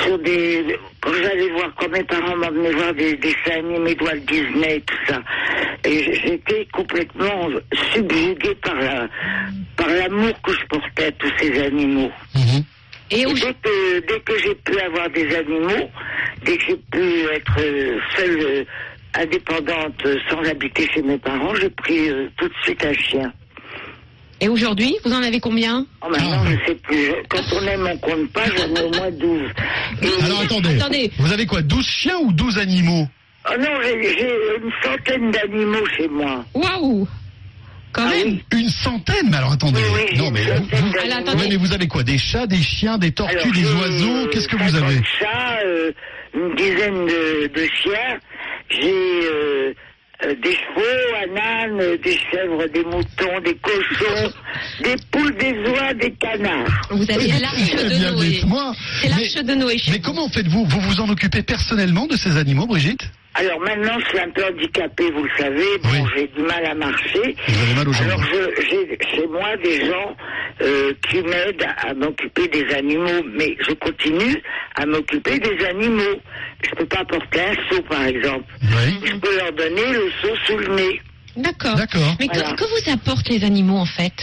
[0.03, 0.77] sur des.
[1.01, 4.95] Quand j'allais voir, quand mes parents m'emmenaient voir des dessins animés de Walt Disney, tout
[5.07, 5.21] ça,
[5.83, 7.49] et j'étais complètement
[7.93, 9.07] subjuguée par la,
[9.75, 12.11] par l'amour que je portais à tous ces animaux.
[12.35, 12.63] Mhm.
[13.11, 15.89] Et, dès que, dès que j'ai pu avoir des animaux,
[16.43, 17.59] dès que j'ai pu être
[18.17, 18.63] seule, euh,
[19.15, 23.33] indépendante, sans habiter chez mes parents, j'ai pris euh, tout de suite un chien.
[24.41, 27.13] Et aujourd'hui, vous en avez combien oh, Maintenant, je sais plus.
[27.29, 29.41] Quand on aime, on compte pas, j'en ai au moins 12.
[30.25, 33.07] Alors attendez, vous avez quoi 12 chiens ou 12 animaux
[33.49, 36.45] Oh non, j'ai une centaine d'animaux chez moi.
[36.53, 37.07] Waouh
[37.93, 38.39] quand ah même.
[38.51, 39.79] Une centaine Mais alors attendez.
[40.17, 44.27] non, mais vous, mais vous avez quoi Des chats, des chiens, des tortues, des oiseaux
[44.31, 45.91] Qu'est-ce que vous avez Des chats, euh,
[46.33, 48.19] une dizaine de, de chiens.
[48.69, 49.73] J'ai euh,
[50.27, 54.31] des chevaux, un âne, des chèvres, des moutons, des cochons,
[54.83, 56.87] des poules, des oies, des canards.
[56.91, 58.41] Vous avez l'arche de Noé.
[59.01, 59.81] C'est l'arche de Noé.
[59.91, 60.65] Mais comment faites-vous?
[60.65, 63.09] Vous vous en occupez personnellement de ces animaux, Brigitte?
[63.35, 65.77] Alors maintenant, je suis un peu handicapé, vous le savez.
[65.81, 67.35] Bon, j'ai du mal à marcher.
[67.47, 68.07] Vous avez mal aux jambes.
[68.07, 68.23] Alors
[68.57, 70.15] j'ai chez moi des gens
[70.61, 74.41] euh, qui m'aident à, m'occuper des animaux, mais je continue
[74.75, 76.19] à m'occuper des animaux.
[76.63, 78.45] Je peux pas porter un seau, par exemple.
[78.61, 78.99] Oui.
[79.03, 81.01] Je peux leur donner le seau sous le nez.
[81.35, 81.75] D'accord.
[81.75, 82.15] D'accord.
[82.19, 84.13] Mais que, que vous apportent les animaux en fait?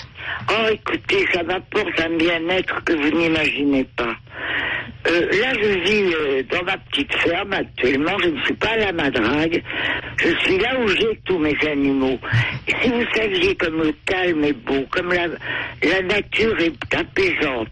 [0.49, 4.14] Oh, écoutez, ça m'apporte un bien-être que vous n'imaginez pas.
[5.07, 8.16] Euh, là, je vis euh, dans ma petite ferme actuellement.
[8.23, 9.62] Je ne suis pas à la madrague.
[10.19, 12.19] Je suis là où j'ai tous mes animaux.
[12.69, 15.27] Et si vous saviez comme le calme est beau, comme la,
[15.83, 17.69] la nature est apaisante,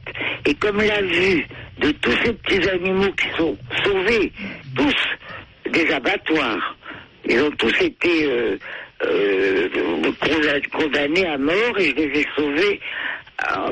[0.46, 1.44] et comme la vue
[1.80, 4.32] de tous ces petits animaux qui sont sauvés,
[4.74, 6.76] tous des abattoirs,
[7.28, 8.56] ils ont tous été euh,
[10.72, 12.80] condamnés à mort et je les ai sauvés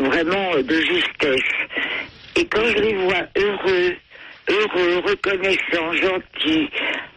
[0.01, 1.41] vraiment de justesse.
[2.37, 3.95] Et quand je les vois heureux,
[4.49, 6.69] heureux, reconnaissants, gentils,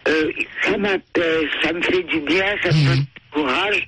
[0.08, 0.32] euh,
[0.64, 3.04] ça m'apaise, ça me fait du bien, ça me donne mhm.
[3.04, 3.88] du courage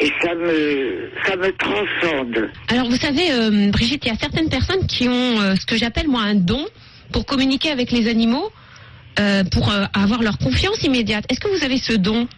[0.00, 2.50] et ça me, ça me transcende.
[2.68, 6.22] Alors vous savez, Brigitte, il y a certaines personnes qui ont ce que j'appelle moi
[6.22, 6.64] un don
[7.12, 8.50] pour communiquer avec les animaux,
[9.50, 11.24] pour avoir leur confiance immédiate.
[11.28, 12.28] Est-ce que vous avez ce don?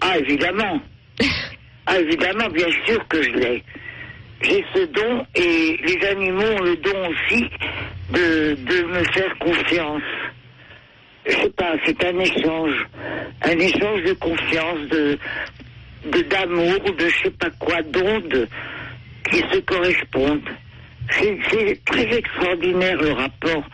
[0.00, 0.80] Ah, évidemment.
[1.86, 3.64] ah, évidemment, bien sûr que je l'ai.
[4.40, 7.44] J'ai ce don et les animaux ont le don aussi
[8.12, 10.02] de, de me faire confiance.
[11.26, 12.86] Je sais pas, c'est un échange.
[13.42, 15.18] Un échange de confiance, de
[16.30, 18.48] d'amour, de, de je sais pas quoi, d'ondes
[19.30, 20.48] qui se correspondent.
[21.10, 23.64] C'est très extraordinaire le rapport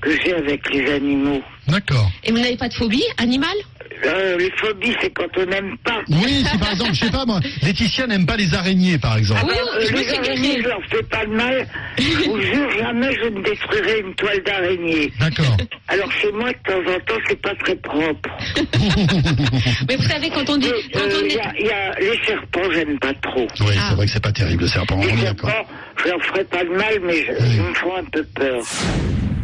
[0.00, 1.42] que j'ai avec les animaux.
[1.68, 2.10] D'accord.
[2.24, 3.56] Et vous n'avez pas de phobie animale?
[4.04, 6.00] Euh, les phobies, c'est quand on n'aime pas.
[6.08, 9.42] Oui, si par exemple, je sais pas moi, Laetitia n'aime pas les araignées, par exemple.
[9.48, 11.66] Ah, euh, les araignées, je leur fais pas de mal.
[11.98, 15.12] Je vous jure, jamais je ne détruirai une toile d'araignée.
[15.20, 15.56] D'accord.
[15.88, 18.30] Alors chez moi, de temps en temps, c'est pas très propre.
[19.88, 20.68] Mais vous savez, quand on dit...
[20.84, 21.34] Il Quand on est...
[21.34, 23.46] y, a, y a les serpents, j'aime pas trop.
[23.60, 23.86] Oui, Ah.
[23.90, 24.96] c'est vrai que c'est pas terrible le serpent.
[24.98, 25.50] on Les est d'accord.
[25.50, 25.70] serpents,
[26.02, 28.62] je leur ferai pas de mal, mais je, ils me font un peu peur.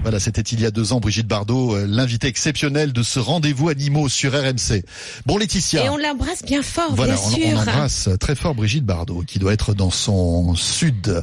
[0.03, 3.69] Voilà, c'était il y a deux ans, Brigitte Bardot, euh, l'invité exceptionnel de ce rendez-vous
[3.69, 4.83] animaux sur RMC.
[5.27, 5.85] Bon, Laetitia.
[5.85, 7.47] Et on l'embrasse bien fort, Voilà, bien on, sûr.
[7.49, 11.23] on embrasse très fort Brigitte Bardot, qui doit être dans son sud,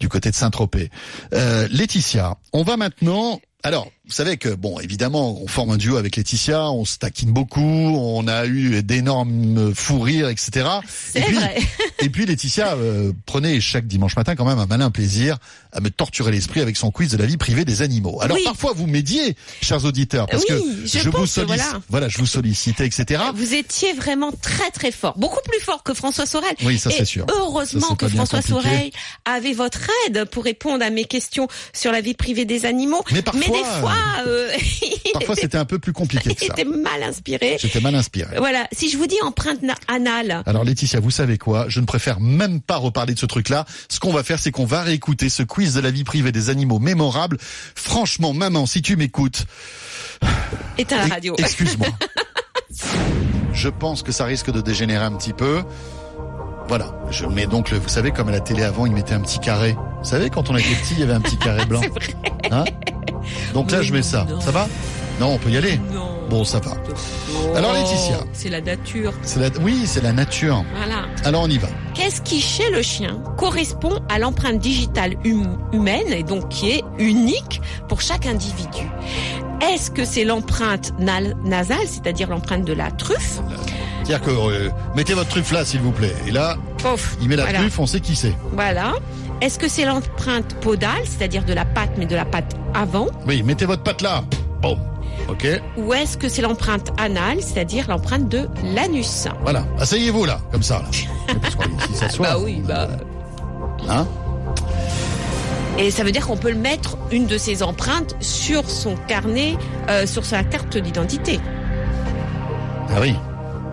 [0.00, 0.90] du côté de Saint-Tropez.
[1.32, 3.40] Euh, Laetitia, on va maintenant...
[3.64, 7.30] Alors, vous savez que, bon, évidemment, on forme un duo avec Laetitia, on se taquine
[7.30, 10.66] beaucoup, on a eu d'énormes fous rires, etc.
[10.88, 11.58] C'est et puis, vrai.
[12.02, 15.36] et puis Laetitia euh, prenait chaque dimanche matin quand même un malin plaisir
[15.72, 18.18] à me torturer l'esprit avec son quiz de la vie privée des animaux.
[18.22, 18.44] Alors Oui.
[18.44, 21.80] parfois vous m'aidiez, chers auditeurs, parce Oui, que je vous sollicite, voilà.
[21.90, 23.22] voilà, je vous sollicitais, etc.
[23.34, 26.54] Vous étiez vraiment très très fort, beaucoup plus fort que François Sorel.
[26.64, 27.26] Oui, ça, c'est sûr.
[27.38, 28.62] Heureusement que François compliqué.
[28.68, 28.90] Sorel
[29.26, 33.04] avait votre aide pour répondre à mes questions sur la vie privée des animaux.
[33.12, 34.50] Mais parfois, des fois, euh,
[34.82, 36.52] il Parfois était- c'était un peu plus compliqué que ça.
[36.52, 37.56] était mal inspiré.
[37.60, 38.36] J'étais mal inspiré.
[38.38, 41.66] Voilà, si je vous dis empreinte na- anale, Alors Laetitia, vous savez quoi?
[41.68, 43.64] Je ne préfère même pas reparler de ce truc-là.
[43.88, 46.50] Ce qu'on va faire, c'est qu'on va réécouter ce quiz de la vie privée des
[46.50, 47.38] animaux mémorable.
[47.74, 49.44] Franchement, maman, si tu m'écoutes,
[50.76, 51.34] éteins la radio.
[51.38, 51.88] excuse-moi.
[53.52, 55.62] Je pense que ça risque de dégénérer un petit peu.
[56.68, 59.20] Voilà, je mets donc le, vous savez comme à la télé avant, ils mettaient un
[59.20, 59.72] petit carré.
[60.02, 61.80] Vous savez quand on était petit, il y avait un petit carré blanc.
[61.82, 62.14] C'est vrai.
[62.50, 62.64] Hein
[63.54, 64.26] donc là, je mets ça.
[64.28, 64.40] Non.
[64.40, 64.68] Ça va
[65.20, 65.80] Non, on peut y aller.
[65.92, 66.06] Non.
[66.28, 66.72] Bon, ça va.
[67.56, 68.18] Alors, Laetitia.
[68.34, 69.14] C'est la nature.
[69.38, 70.62] La, oui, c'est la nature.
[70.76, 71.06] Voilà.
[71.24, 71.68] Alors on y va.
[71.94, 76.84] Qu'est-ce qui, chez le chien, correspond à l'empreinte digitale hum- humaine et donc qui est
[76.98, 78.82] unique pour chaque individu?
[79.62, 83.40] Est-ce que c'est l'empreinte nasale, c'est-à-dire l'empreinte de la truffe?
[84.08, 86.14] C'est-à-dire que euh, mettez votre truffe là, s'il vous plaît.
[86.26, 86.56] Et là,
[87.20, 87.58] il met la voilà.
[87.58, 88.32] truffe, on sait qui c'est.
[88.52, 88.94] Voilà.
[89.42, 93.42] Est-ce que c'est l'empreinte podale, c'est-à-dire de la patte, mais de la patte avant Oui,
[93.42, 94.24] mettez votre patte là.
[94.62, 94.78] Bon,
[95.28, 95.46] ok.
[95.76, 99.66] Ou est-ce que c'est l'empreinte anale, c'est-à-dire l'empreinte de l'anus Voilà.
[99.78, 100.78] Asseyez-vous là, comme ça.
[100.78, 101.34] Là.
[102.18, 102.88] Bah oui, bah.
[103.90, 104.06] Hein
[105.76, 109.58] Et ça veut dire qu'on peut le mettre, une de ces empreintes, sur son carnet,
[109.90, 111.40] euh, sur sa carte d'identité.
[112.88, 113.14] Ah oui.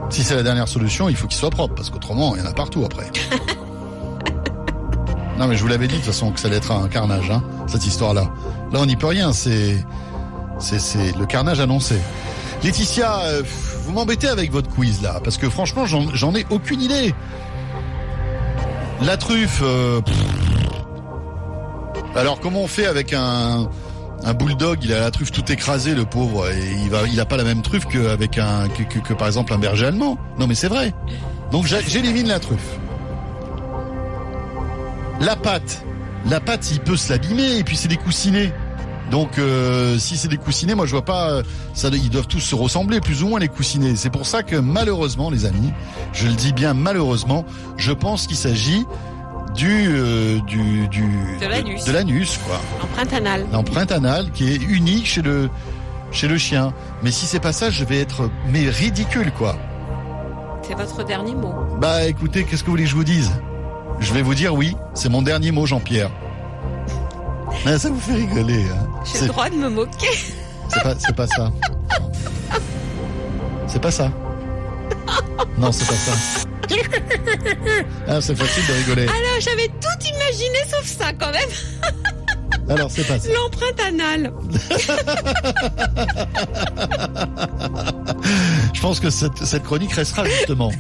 [0.10, 2.50] Si c'est la dernière solution, il faut qu'il soit propre, parce qu'autrement, il y en
[2.50, 3.10] a partout après.
[5.38, 7.30] non, mais je vous l'avais dit de toute façon que ça allait être un carnage,
[7.32, 8.30] hein, cette histoire-là.
[8.72, 9.34] Là, on n'y peut rien.
[9.34, 9.84] C'est,
[10.60, 11.96] c'est, c'est le carnage annoncé.
[12.64, 13.44] Laetitia, euh,
[13.84, 17.14] vous m'embêtez avec votre quiz là, parce que franchement, j'en, j'en ai aucune idée.
[19.02, 19.60] La truffe.
[19.62, 20.02] euh,
[22.16, 23.70] alors, comment on fait avec un
[24.26, 27.38] un bulldog, il a la truffe tout écrasée, le pauvre, et il va, a pas
[27.38, 30.18] la même truffe qu'avec un, que, par exemple un berger allemand.
[30.40, 30.94] Non, mais c'est vrai.
[31.52, 32.80] Donc j'élimine la truffe.
[35.22, 35.86] La pâte,
[36.28, 38.52] la pâte, il peut se l'abîmer, et puis c'est des coussinets.
[39.12, 41.44] Donc euh, si c'est des coussinets, moi je vois pas, euh,
[41.94, 43.96] ils doivent tous se ressembler plus ou moins les coussinets.
[43.96, 45.72] C'est pour ça que malheureusement, les amis,
[46.14, 47.46] je le dis bien malheureusement,
[47.78, 48.86] je pense qu'il s'agit
[49.56, 51.04] du, euh, du, du
[51.40, 51.86] De l'anus.
[51.86, 53.46] de l'anus, quoi L'empreinte anale.
[53.52, 55.50] l'empreinte anale qui est unique chez le
[56.12, 56.74] chez le chien.
[57.04, 59.56] Mais si c'est pas ça, je vais être mais ridicule quoi.
[60.62, 61.54] C'est votre dernier mot.
[61.80, 63.32] Bah écoutez, qu'est-ce que vous voulez que je vous dise?
[64.00, 66.12] Je vais vous dire oui, c'est mon dernier mot Jean-Pierre.
[67.66, 68.66] Ah, ça vous fait rigoler.
[68.70, 68.88] Hein.
[69.06, 70.10] J'ai le droit de me moquer.
[70.70, 71.52] c'est pas c'est pas ça.
[73.68, 74.10] C'est pas ça.
[75.58, 76.12] Non, c'est pas ça.
[78.08, 79.04] Ah, c'est facile de rigoler.
[79.04, 81.50] Alors, j'avais tout imaginé sauf ça quand même.
[82.70, 83.30] Alors, c'est pas ça.
[83.34, 84.32] L'empreinte anale.
[88.74, 90.72] Je pense que cette, cette chronique restera justement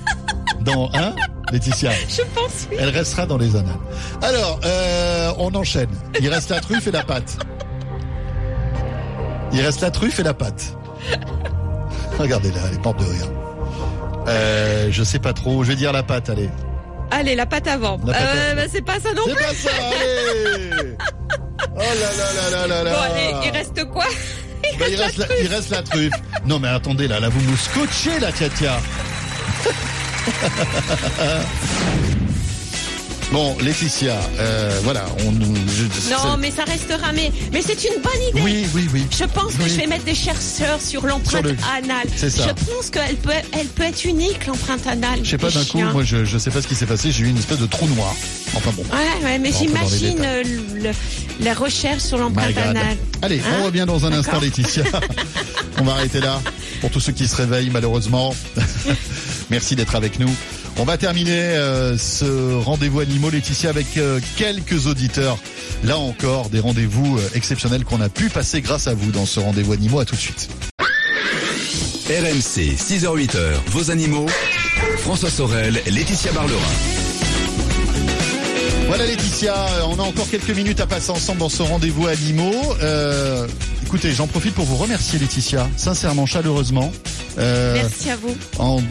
[0.61, 1.13] dans hein,
[1.51, 1.91] Laetitia.
[2.09, 2.77] Je pense oui.
[2.79, 3.77] Elle restera dans les annales.
[4.21, 5.89] Alors, euh, on enchaîne.
[6.19, 7.37] Il reste la truffe et la pâte.
[9.53, 10.75] Il reste la truffe et la pâte.
[12.17, 13.27] Regardez-la, elle est morte de rire.
[14.27, 15.63] Euh, je sais pas trop.
[15.63, 16.49] Je vais dire la pâte, allez.
[17.11, 17.99] Allez, la patte avant.
[18.05, 18.61] La Euh, avant.
[18.61, 19.43] bah, c'est pas ça non C'est plus.
[19.43, 20.95] pas ça, allez
[21.75, 24.05] Oh là là là là là là Bon, allez, il reste quoi
[24.79, 26.11] Bah, il, reste la, il reste la truffe.
[26.47, 28.79] Non mais attendez, là, là, vous nous scotchez, là, Katia.
[33.31, 35.53] Bon, Laetitia, euh, voilà, on nous...
[35.67, 37.11] je- Non, mais ça restera.
[37.13, 38.41] Mais, mais c'est une bonne idée.
[38.41, 39.05] Oui, oui, oui.
[39.11, 42.07] Je pense que je vais mettre des chercheurs sur l'empreinte le- anale.
[42.15, 42.43] C'est ça.
[42.47, 45.19] Je pense qu'elle peut, elle peut être unique, l'empreinte anale.
[45.23, 47.23] Je sais pas, d'un coup, moi, je, je sais pas ce qui s'est passé, j'ai
[47.23, 48.13] eu une espèce de trou noir.
[48.55, 48.83] Enfin bon.
[48.83, 50.43] Ouais, ouais, mais j'imagine euh,
[50.75, 52.95] le- la recherche sur l'empreinte anale.
[53.21, 54.39] Allez, Hein on revient dans un instant.
[54.39, 54.83] Laetitia.
[55.79, 56.41] on va arrêter là.
[56.79, 58.33] pour tous ceux qui se réveillent malheureusement.
[59.49, 60.29] Merci d'être avec nous.
[60.77, 65.37] On va terminer euh, ce rendez-vous animaux Laetitia avec euh, quelques auditeurs.
[65.83, 69.39] Là encore, des rendez-vous euh, exceptionnels qu'on a pu passer grâce à vous dans ce
[69.39, 69.99] rendez-vous animaux.
[69.99, 70.49] À tout de suite.
[72.09, 74.27] RMC, 6h-8h, vos animaux.
[74.97, 76.59] François Sorel, Laetitia Barlerin.
[78.87, 79.55] Voilà Laetitia,
[79.87, 82.53] on a encore quelques minutes à passer ensemble dans ce rendez-vous animaux.
[82.83, 83.47] Euh,
[83.83, 86.91] écoutez, j'en profite pour vous remercier Laetitia, sincèrement, chaleureusement.
[87.37, 88.35] Euh, Merci à vous.
[88.59, 88.81] En,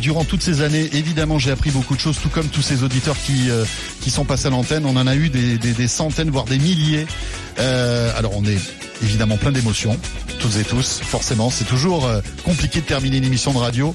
[0.00, 3.16] durant toutes ces années, évidemment, j'ai appris beaucoup de choses, tout comme tous ces auditeurs
[3.16, 3.64] qui euh,
[4.00, 4.84] qui sont passés à l'antenne.
[4.86, 7.06] On en a eu des, des, des centaines, voire des milliers.
[7.58, 8.58] Euh, alors on est
[9.02, 9.98] évidemment plein d'émotions,
[10.40, 11.50] toutes et tous, forcément.
[11.50, 13.94] C'est toujours euh, compliqué de terminer une émission de radio.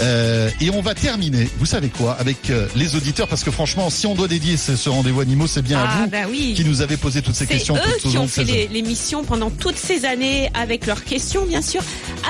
[0.00, 4.06] Euh, et on va terminer, vous savez quoi, avec les auditeurs, parce que franchement, si
[4.06, 6.54] on doit dédier ce, ce rendez-vous animaux, c'est bien ah, à vous bah oui.
[6.56, 7.76] qui nous avez posé toutes ces questions.
[7.76, 11.82] Eux qui ont fait l'émission pendant toutes ces années, avec leurs questions, bien sûr,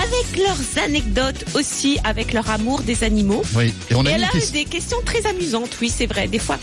[0.03, 3.43] avec leurs anecdotes aussi, avec leur amour des animaux.
[3.55, 3.73] Oui.
[3.91, 6.29] Et on a et là, des questions très amusantes, oui, c'est vrai.
[6.29, 6.59] Des fois,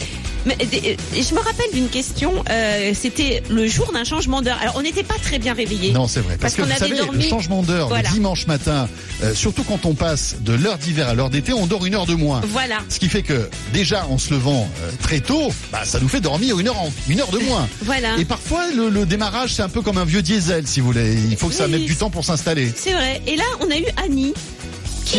[0.46, 4.58] mais, je me rappelle d'une question, euh, c'était le jour d'un changement d'heure.
[4.62, 5.92] Alors on n'était pas très bien réveillés.
[5.92, 6.38] Non, c'est vrai.
[6.40, 8.88] Parce, que vous savez, le changement d'heure le dimanche matin,
[9.24, 12.06] euh, surtout quand on passe de l'heure d'hiver à l'heure d'été, on dort une heure
[12.06, 12.42] de moins.
[12.48, 12.80] Voilà.
[12.90, 16.22] Ce qui fait que déjà en se levant euh, très tôt, bah, ça nous fait
[16.22, 17.68] dormir une heure, en, une heure de moins.
[17.82, 18.18] voilà.
[18.18, 21.16] Et parfois le, le démarrage c'est un peu comme un vieux diesel si vous voulez.
[21.30, 22.72] Il faut que ça mette du temps pour s'installer.
[22.76, 23.22] C'est vrai.
[23.28, 24.34] Et là on a eu Annie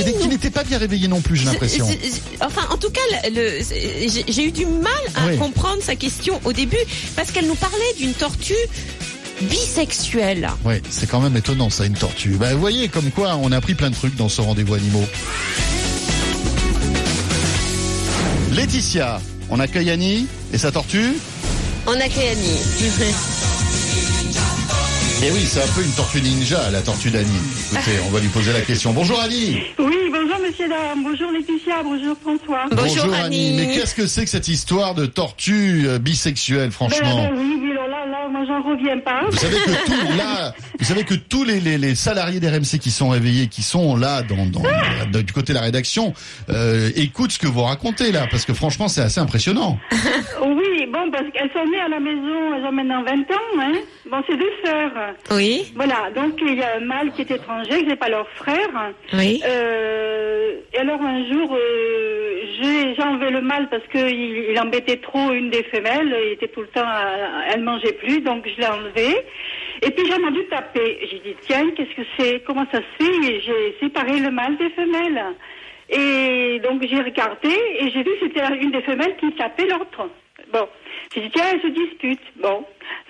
[0.03, 1.89] qui, qui n'était pas bien réveillé non plus, j'ai l'impression.
[2.41, 6.77] Enfin, en tout cas, j'ai eu du mal à comprendre sa question au début
[7.17, 8.55] parce qu'elle nous parlait d'une tortue
[9.43, 10.49] bisexuelle.
[10.65, 12.37] Oui, c'est quand même étonnant ça, une tortue.
[12.37, 15.05] Bah, vous voyez, comme quoi on a appris plein de trucs dans ce rendez-vous animaux.
[18.53, 21.15] Laetitia, on accueille Annie et sa tortue?
[21.87, 22.59] On accueille Annie.
[25.23, 27.41] Et eh oui, c'est un peu une tortue ninja, la tortue d'Annie.
[27.73, 28.93] Écoutez, on va lui poser la question.
[28.93, 29.63] Bonjour Annie.
[29.79, 31.03] Oui, bonjour monsieur dame.
[31.05, 31.83] Bonjour Laetitia.
[31.83, 32.67] Bonjour François.
[32.73, 33.55] Bonjour, Annie.
[33.57, 37.59] Mais qu'est-ce que c'est que cette histoire de tortue euh, bisexuelle, franchement ben, ben, Oui,
[37.63, 39.23] oui, là, là, moi j'en reviens pas.
[39.31, 42.91] Vous savez que tout, là, vous savez que tous les, les, les salariés d'RMC qui
[42.91, 46.13] sont réveillés, qui sont là dans, dans du côté de la rédaction,
[46.51, 49.79] euh, écoutent ce que vous racontez là, parce que franchement c'est assez impressionnant.
[50.43, 53.73] oui, bon, parce qu'elles sont nées à la maison, elles ont maintenant 20 ans, hein.
[54.11, 54.93] Bon, c'est deux sœurs.
[55.31, 55.73] Oui.
[55.75, 58.69] Voilà, donc il y a un mâle qui est étranger, que n'est pas leur frère.
[59.15, 59.43] Oui.
[59.47, 65.33] Euh, et alors un jour, euh, j'ai enlevé le mâle parce qu'il il embêtait trop
[65.33, 66.15] une des femelles.
[66.27, 69.17] Il était tout le temps, à, elle plus, donc je l'ai enlevé.
[69.83, 70.99] Et puis j'ai entendu taper.
[71.11, 72.43] J'ai dit tiens, qu'est-ce que c'est?
[72.47, 73.41] Comment ça se fait?
[73.41, 75.25] J'ai séparé le mâle des femelles.
[75.91, 80.09] Et donc j'ai regardé et j'ai vu que c'était une des femelles qui tapait l'autre.
[80.53, 80.69] Bon,
[81.15, 82.21] j'ai dit tiens, elle se dispute.
[82.37, 82.65] Bon,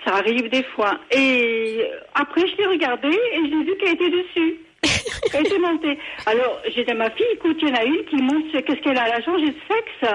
[0.05, 0.99] ça arrive des fois.
[1.11, 4.59] Et après, je l'ai regardée et j'ai vu qu'elle était dessus.
[5.33, 5.97] Elle était montée.
[6.25, 8.81] Alors, j'ai dit à ma fille, écoute, il y en a une qui monte, qu'est-ce
[8.81, 10.13] qu'elle a Elle a changé de sexe.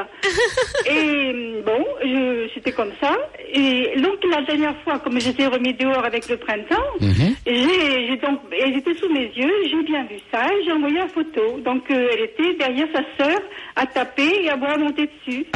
[0.90, 1.84] Et bon,
[2.54, 3.16] c'était comme ça.
[3.52, 7.34] Et donc, la dernière fois, comme j'étais remis dehors avec le printemps, mhm.
[7.46, 11.08] j'ai donc, elle était sous mes yeux, j'ai bien vu ça et j'ai envoyé la
[11.08, 11.58] photo.
[11.64, 13.38] Donc, euh, elle était derrière sa sœur
[13.76, 15.46] à taper et à voir monter dessus.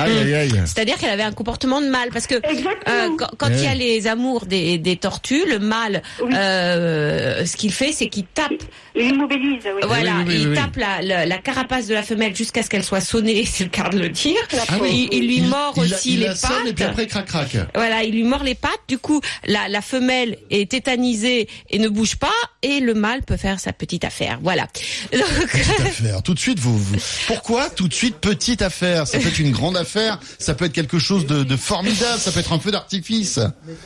[0.66, 2.10] C'est-à-dire qu'elle avait un comportement de mâle.
[2.12, 7.44] Parce que euh, quand, il y a les amours des, des tortues, le mâle, euh,
[7.44, 8.52] ce qu'il fait, c'est qu'il tape.
[8.94, 9.60] Il oui.
[9.86, 13.64] Voilà, il tape la, la, carapace de la femelle jusqu'à ce qu'elle soit sonnée, c'est
[13.64, 14.36] le cas de le dire.
[14.68, 16.66] Ah il, lui mord aussi les pattes.
[16.66, 17.56] et puis après, crac, crac.
[17.74, 18.70] Voilà, il lui mord les pattes.
[18.88, 22.32] Du coup, la, la femelle est tétanisée et ne bouge pas,
[22.62, 24.38] et le mâle peut faire sa petite affaire.
[24.42, 24.62] Voilà.
[25.12, 25.50] Donc...
[25.50, 26.22] Petite affaire.
[26.22, 26.96] Tout de suite, vous, vous...
[27.26, 29.06] Pourquoi tout de suite petite affaire?
[29.06, 32.32] Ça peut être une grande affaire, ça peut être quelque chose de, de formidable, ça
[32.32, 33.38] peut être un feu d'artifice.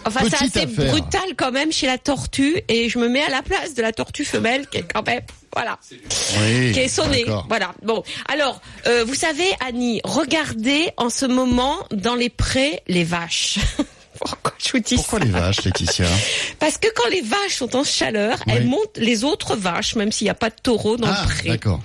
[0.04, 3.42] Enfin, c'est assez brutal quand même chez la tortue, et je me mets à la
[3.42, 5.78] place de la tortue femelle qui est quand même voilà,
[6.72, 7.24] qui est sonné.
[7.48, 7.74] Voilà.
[7.82, 13.58] Bon, alors, euh, vous savez, Annie, regardez en ce moment dans les prés les vaches.
[14.18, 16.06] Pourquoi je vous dis Pourquoi les vaches, Laetitia?
[16.58, 20.26] Parce que quand les vaches sont en chaleur, elles montent les autres vaches, même s'il
[20.26, 21.48] n'y a pas de taureau dans ah, le pré.
[21.50, 21.80] D'accord.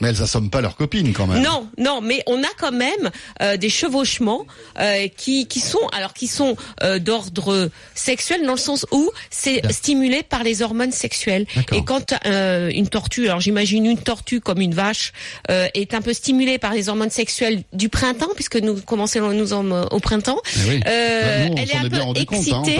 [0.00, 1.42] Mais elles assomment pas leurs copines quand même.
[1.42, 3.10] Non, non, mais on a quand même
[3.42, 4.46] euh, des chevauchements
[4.78, 9.60] euh, qui qui sont alors qui sont euh, d'ordre sexuel dans le sens où c'est
[9.72, 11.46] stimulé par les hormones sexuelles.
[11.72, 15.12] Et quand euh, une tortue, alors j'imagine une tortue comme une vache
[15.48, 19.70] est un peu stimulée par les hormones sexuelles du printemps puisque nous commençons nous en,
[19.70, 20.40] au printemps.
[20.56, 20.80] Eh oui.
[20.80, 22.78] Bah, elle est un peu hein, excitée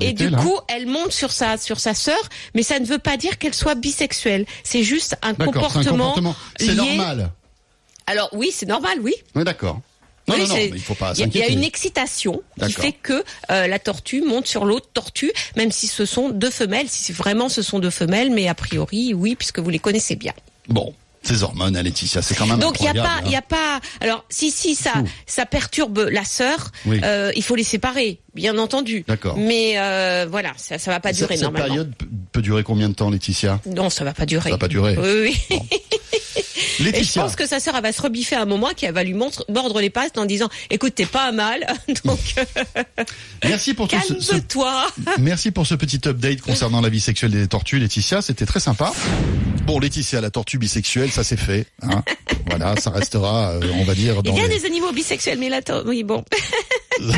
[0.00, 2.20] et du coup elle monte sur sa sur sa sœur,
[2.54, 4.46] mais ça ne veut pas dire qu'elle soit bisexuelle.
[4.62, 6.14] C'est juste un comportement
[6.60, 7.30] c'est normal.
[8.06, 9.14] Alors oui, c'est normal, oui.
[9.34, 9.80] Oui, d'accord.
[10.28, 13.66] Non, non, non, il faut pas Il y, a une excitation qui fait que euh,
[13.66, 17.62] la tortue monte sur l'autre tortue, même si ce sont deux femelles, si vraiment ce
[17.62, 20.32] sont deux femelles, mais a priori, oui, puisque vous les connaissez bien.
[20.68, 23.34] Bon, ces hormones, hein, Laetitia, c'est quand même Donc il y a pas, il y
[23.34, 23.80] a a pas.
[24.00, 24.92] Alors si si ça
[25.26, 29.04] ça perturbe la sœur, euh, il faut les séparer, bien entendu.
[29.06, 29.36] D'accord.
[29.36, 31.74] Mais euh, voilà, ça ça va pas durer cette normalement.
[31.74, 33.60] Cette période peut durer combien de temps, Laetitia?
[33.66, 34.44] Non, ça va pas durer.
[34.44, 34.96] Ça va pas durer.
[34.96, 35.58] Oui oui.
[36.80, 37.00] Laetitia.
[37.00, 39.04] Et je pense que sa sœur elle va se rebiffer à un moment qui va
[39.04, 41.66] lui montre, mordre les pattes en disant "Écoute, t'es pas mal."
[42.04, 42.18] Donc
[43.44, 44.30] Merci pour tout ce, ce...
[44.32, 44.86] Calme-toi.
[45.18, 48.22] Merci pour ce petit update concernant la vie sexuelle des tortues, Laetitia.
[48.22, 48.92] C'était très sympa.
[49.66, 51.66] Bon, Laetitia, la tortue bisexuelle, ça c'est fait.
[51.82, 52.02] Hein
[52.46, 54.22] voilà, ça restera, euh, on va dire.
[54.22, 56.24] Dans Il y a les- des animaux bisexuels, mais là, to- oui, bon.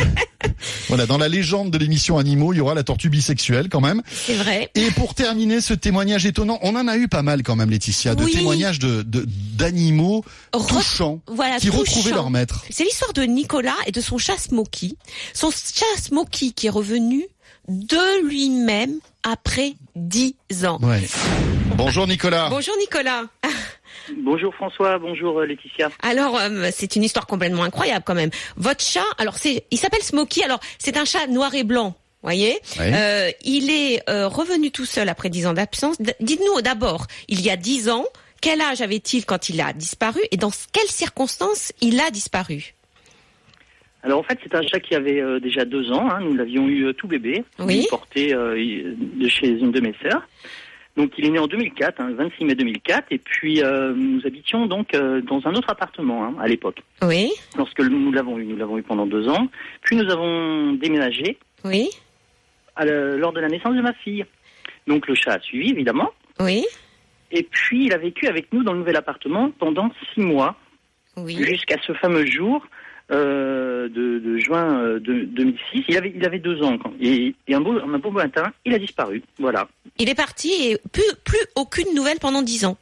[0.89, 4.03] Voilà, dans la légende de l'émission Animaux, il y aura la tortue bisexuelle quand même.
[4.13, 4.71] C'est vrai.
[4.75, 8.15] Et pour terminer ce témoignage étonnant, on en a eu pas mal quand même, Laetitia,
[8.15, 8.33] de Oui.
[8.33, 12.15] témoignages de d'animaux Re- touchants Voilà, qui retrouvaient touchant.
[12.15, 12.65] leur maître.
[12.71, 14.95] C'est l'histoire de Nicolas et de son chat Smokey.
[15.33, 17.25] Son chat Smokey qui est revenu
[17.69, 20.79] de lui-même après dix ans.
[20.83, 21.03] Ouais.
[21.77, 22.49] Bonjour Nicolas.
[22.51, 23.25] Bonjour Nicolas.
[24.19, 25.91] Bonjour François, bonjour euh, Laetitia.
[26.03, 28.31] Alors euh, c'est une histoire complètement incroyable quand même.
[28.57, 30.43] Votre chat, alors c'est, il s'appelle Smokey.
[30.45, 31.95] Alors c'est un chat noir et blanc.
[32.23, 32.59] Voyez.
[32.81, 36.01] Euh, il est euh, revenu tout seul après dix ans d'absence.
[36.01, 38.05] D- Dites-nous d'abord, il y a dix ans,
[38.41, 42.75] quel âge avait-il quand il a disparu et dans quelles circonstances il a disparu?
[44.05, 46.19] Alors en fait c'est un chat qui avait euh, déjà deux ans, hein.
[46.21, 47.77] nous l'avions eu euh, tout bébé, Oui.
[47.79, 48.55] Il est porté euh,
[48.97, 50.27] de chez une de mes sœurs.
[50.97, 54.21] Donc il est né en 2004, hein, le 26 mai 2004, et puis euh, nous
[54.27, 56.83] habitions donc euh, dans un autre appartement hein, à l'époque.
[57.01, 59.49] Oui, Lorsque nous l'avons eu, nous l'avons eu pendant deux ans.
[59.81, 61.89] Puis nous avons déménagé oui,
[62.77, 64.25] à lors de la naissance de ma fille.
[64.87, 66.11] Donc le chat a suivi évidemment.
[66.41, 66.65] oui,
[67.31, 70.57] Et puis il a vécu avec nous dans le nouvel appartement pendant six mois.
[71.17, 71.37] oui.
[71.43, 72.67] jusqu'à ce fameux jour
[73.13, 75.85] euh, de, de juin euh, de, 2006.
[75.89, 76.79] Il avait, il avait deux ans.
[76.79, 79.23] Quand, et, et un, beau, un beau matin, il a disparu.
[79.39, 79.69] Voilà.
[79.99, 82.77] Il est parti et plus, plus aucune nouvelle pendant dix ans.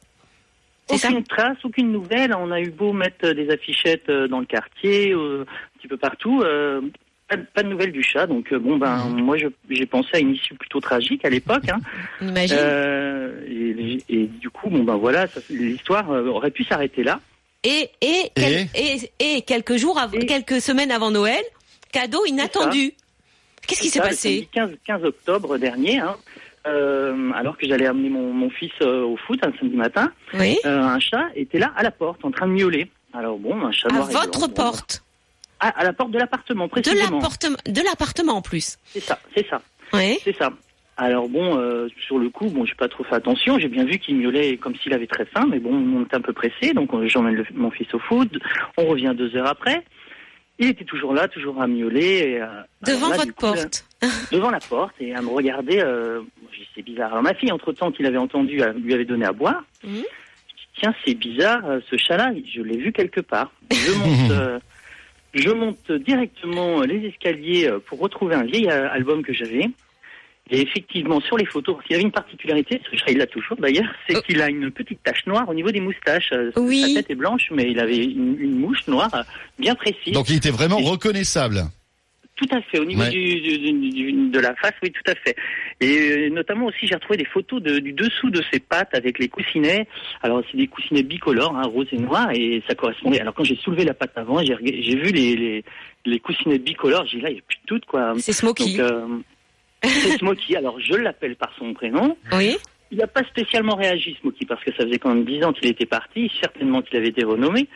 [0.89, 1.07] Ça?
[1.09, 2.33] Aucune trace, aucune nouvelle.
[2.37, 5.97] On a eu beau mettre des affichettes euh, dans le quartier, euh, un petit peu
[5.97, 6.41] partout.
[6.43, 6.81] euh,
[7.29, 8.27] pas, de- pas de nouvelles du chat.
[8.27, 11.69] Donc, euh, bon, ben, moi, je- j'ai pensé à une issue plutôt tragique à l'époque.
[11.69, 11.79] Hein.
[12.21, 12.57] Imagine.
[12.59, 17.21] Euh, et, et du coup, bon, ben voilà, l'histoire euh, aurait pu s'arrêter là.
[17.63, 21.43] Et, et, quel- et, et quelques jours, av- quelques semaines avant Noël,
[21.91, 22.93] cadeau inattendu.
[23.67, 26.15] Qu'est-ce qui s'est passé samedi 15, 15 octobre dernier, hein,
[26.67, 30.57] euh, alors que j'allais amener mon, mon fils euh, au foot un samedi matin, Oui.
[30.65, 32.89] euh, un chat était là à la porte en train de miauler.
[33.13, 35.03] Alors bon, un chat À noir votre blanc, bon, porte.
[35.59, 37.17] à, à la porte de l'appartement, De précisément.
[37.17, 38.77] l'appartement, de l'appartement en plus.
[38.87, 39.61] C'est ça, c'est ça,
[39.93, 40.17] Oui.
[40.23, 40.49] c'est ça.
[40.97, 43.57] Alors bon, euh, sur le coup, bon, j'ai pas trop fait attention.
[43.57, 46.21] J'ai bien vu qu'il miaulait comme s'il avait très faim, mais bon, on était un
[46.21, 48.29] peu pressé, donc euh, j'emmène mon fils au foot.
[48.77, 49.83] On revient deux heures après.
[50.59, 52.33] Il était toujours là, toujours à miauler.
[52.33, 52.45] Et, euh,
[52.85, 53.85] Devant là, votre là, porte.
[54.31, 55.79] devant la porte et à me regarder.
[55.79, 56.21] Euh,
[56.51, 57.11] j'ai dit, c'est bizarre.
[57.11, 59.63] Alors ma fille, entre temps, qu'il avait entendu, lui avait donné à boire.
[59.83, 59.95] Mhm.
[59.95, 63.51] Je dis, Tiens, c'est bizarre, ce chat-là, je l'ai vu quelque part.
[63.71, 64.59] Je monte, euh,
[65.33, 69.67] je monte directement les escaliers pour retrouver un vieil album que j'avais.
[70.53, 73.55] Et effectivement, sur les photos, parce qu'il avait une particularité, ce chat, il l'a toujours
[73.57, 76.31] d'ailleurs, c'est qu'il a une petite tache noire au niveau des moustaches.
[76.33, 76.81] Euh, Oui.
[76.81, 79.23] Sa tête est blanche, mais il avait une, une mouche noire euh,
[79.57, 80.13] bien précise.
[80.13, 81.63] Donc il était vraiment reconnaissable.
[82.35, 83.09] Tout à fait, au niveau Ouais.
[83.11, 85.35] du, du- du- du- de la face, oui, tout à fait.
[85.79, 89.19] Et euh, notamment aussi, j'ai retrouvé des photos de- du dessous de ses pattes avec
[89.19, 89.87] les coussinets.
[90.23, 93.19] Alors, c'est des coussinets bicolores, hein, rose et noir, et ça correspondait.
[93.21, 94.55] Alors, quand j'ai soulevé la patte avant, j'ai
[94.95, 95.63] vu les, les,
[96.05, 98.13] les coussinets bicolores, j'ai dit là, il n'y a plus de doute, quoi.
[98.17, 98.43] C'est.
[98.43, 99.05] Donc, euh,
[99.87, 100.55] c'est Smokey.
[100.55, 102.17] Alors, je l'appelle par son prénom.
[102.33, 102.57] Oui.
[102.91, 105.69] Il n'a pas spécialement réagi, Smokey, parce que ça faisait quand même dix ans qu'il
[105.69, 107.67] était parti, certainement qu'il avait été renommé.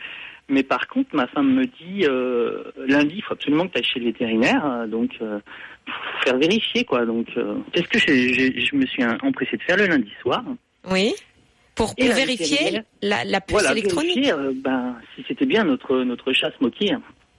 [0.48, 3.84] Mais par contre, ma femme me dit, euh, lundi, il faut absolument que tu ailles
[3.84, 5.40] chez le vétérinaire, euh, donc euh,
[5.86, 7.04] faut faire vérifier, quoi.
[7.06, 10.12] Donc, euh, c'est ce que j'ai- j'ai- je me suis empressé de faire le lundi
[10.22, 10.44] soir.
[10.90, 11.14] Oui.
[11.74, 14.14] Pour, pour vérifier la, la puce Voilà, électronique.
[14.16, 16.90] vérifier, euh, ben, si c'était bien notre, notre chat Smokey.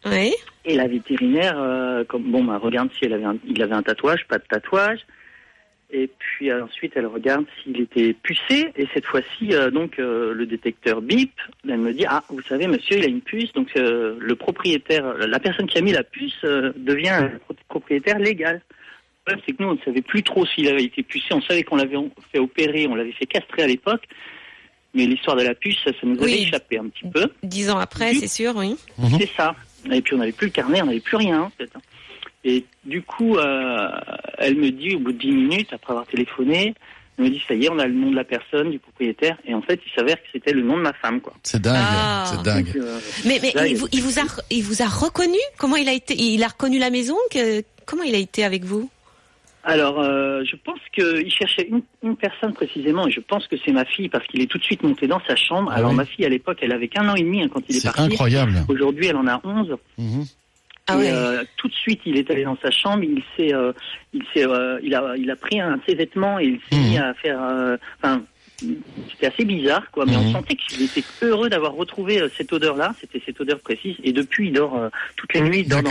[0.06, 0.34] Oui.
[0.66, 3.84] Et la vétérinaire, euh, comme bon, bah, regarde si elle avait un, il avait un
[3.84, 5.00] tatouage, pas de tatouage.
[5.90, 8.72] Et puis euh, ensuite, elle regarde s'il était pucé.
[8.76, 11.32] Et cette fois-ci, euh, donc euh, le détecteur bip.
[11.68, 13.54] Elle me dit ah, vous savez, monsieur, il a une puce.
[13.54, 17.32] Donc le propriétaire, la personne qui a mis la puce devient un
[17.70, 18.62] propriétaire légal.
[19.28, 21.28] Le problème, c'est que nous, on ne savait plus trop s'il avait été pucé.
[21.32, 21.98] On savait qu'on l'avait
[22.32, 24.04] fait opérer, on l'avait fait castrer à l'époque.
[24.94, 27.30] Mais l'histoire de la puce, ça, ça nous avait échappé un petit peu.
[27.44, 28.76] Dix ans après, c'est sûr, oui.
[29.20, 29.54] C'est ça.
[29.92, 31.70] Et puis on n'avait plus le carnet, on n'avait plus rien en fait.
[32.44, 33.90] Et du coup, euh,
[34.38, 36.74] elle me dit au bout de 10 minutes, après avoir téléphoné,
[37.18, 39.38] Elle me dit ça y est, on a le nom de la personne, du propriétaire,
[39.46, 41.34] et en fait, il s'avère que c'était le nom de ma femme, quoi.
[41.44, 42.26] C'est dingue, ah.
[42.30, 42.72] c'est dingue.
[42.78, 45.38] Euh, mais mais il, vous, il, vous, a il vous a reconnu?
[45.58, 47.18] Comment il a été Il a reconnu la maison?
[47.32, 48.90] Que, Comment il a été avec vous?
[49.68, 53.74] Alors, euh, je pense qu'il cherchait une, une, personne précisément, et je pense que c'est
[53.74, 55.70] ma fille, parce qu'il est tout de suite monté dans sa chambre.
[55.74, 57.76] Ah Alors, ma fille, à l'époque, elle avait qu'un an et demi hein, quand il
[57.76, 58.00] est, parti.
[58.02, 58.54] C'est incroyable.
[58.70, 59.76] Aujourd'hui, elle en a 11.
[59.98, 60.26] Mhm.
[60.88, 63.74] Ah et, euh, tout de suite, il est allé dans sa chambre, il s'est, euh,
[64.14, 66.82] il s'est, euh, il a, il a pris un de ses vêtements et il s'est
[66.82, 66.90] mhm.
[66.90, 68.22] mis à faire, euh, enfin,
[68.60, 70.06] c'était assez bizarre, quoi.
[70.06, 70.34] Mais on mhm.
[70.34, 72.94] sentait qu'il était heureux d'avoir retrouvé euh, cette odeur-là.
[73.00, 73.96] C'était cette odeur précise.
[74.04, 75.84] Et depuis, il dort euh, toutes les nuits, dans,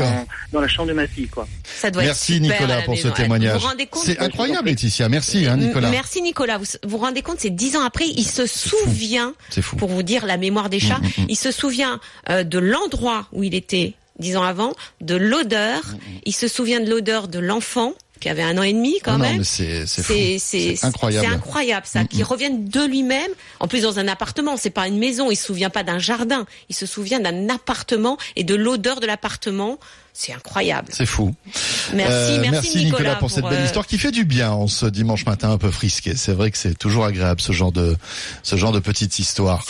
[0.53, 1.47] dans, la chambre de ma fille, quoi.
[1.65, 3.61] Ça doit Merci Nicolas pour ce témoignage.
[4.05, 5.09] C'est incroyable, Laetitia.
[5.09, 5.91] Merci, hein, Nicolas.
[5.91, 6.59] Merci Nicolas.
[6.59, 9.35] Vous vous rendez compte, c'est dix ans après, il se souvient.
[9.61, 9.77] Fou.
[9.77, 11.27] Pour vous dire la mémoire des chats, mm, mm, mm.
[11.29, 12.01] il se souvient
[12.31, 15.83] euh, de l'endroit où il était dix ans avant, de l'odeur.
[16.25, 19.45] Il se souvient de l'odeur de l'enfant qui avait un an et demi quand même.
[19.45, 19.85] C'est
[20.83, 21.27] incroyable.
[21.29, 23.31] C'est incroyable ça, qu'il revienne de lui-même.
[23.61, 25.31] En plus dans un appartement, c'est pas une maison.
[25.31, 26.47] Il se souvient pas d'un jardin.
[26.69, 29.79] Il se souvient d'un appartement et de l'odeur de l'appartement.
[30.19, 30.89] C'est incroyable.
[30.93, 31.35] C'est fou.
[31.93, 34.67] Merci, euh, merci, merci Nicolas, pour, cette belle euh, histoire qui fait du bien en
[34.67, 36.17] ce dimanche matin un peu frisqué.
[36.17, 37.97] C'est vrai que c'est toujours agréable ce genre de
[38.43, 39.67] ce genre de petite histoire.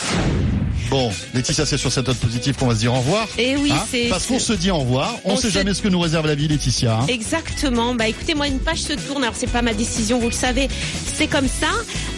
[0.89, 3.27] Bon, Laetitia, c'est sur cette note positive qu'on va se dire au revoir.
[3.37, 5.15] Et eh oui, hein c'est parce qu'on se dit au revoir.
[5.25, 6.99] On, ne sait jamais ce que nous réserve la vie, Laetitia.
[6.99, 7.07] Hein.
[7.09, 7.93] Exactement.
[7.93, 9.23] Bah écoutez, moi une page se tourne.
[9.23, 10.69] Alors c'est pas ma décision, vous le savez.
[11.13, 11.67] C'est comme ça.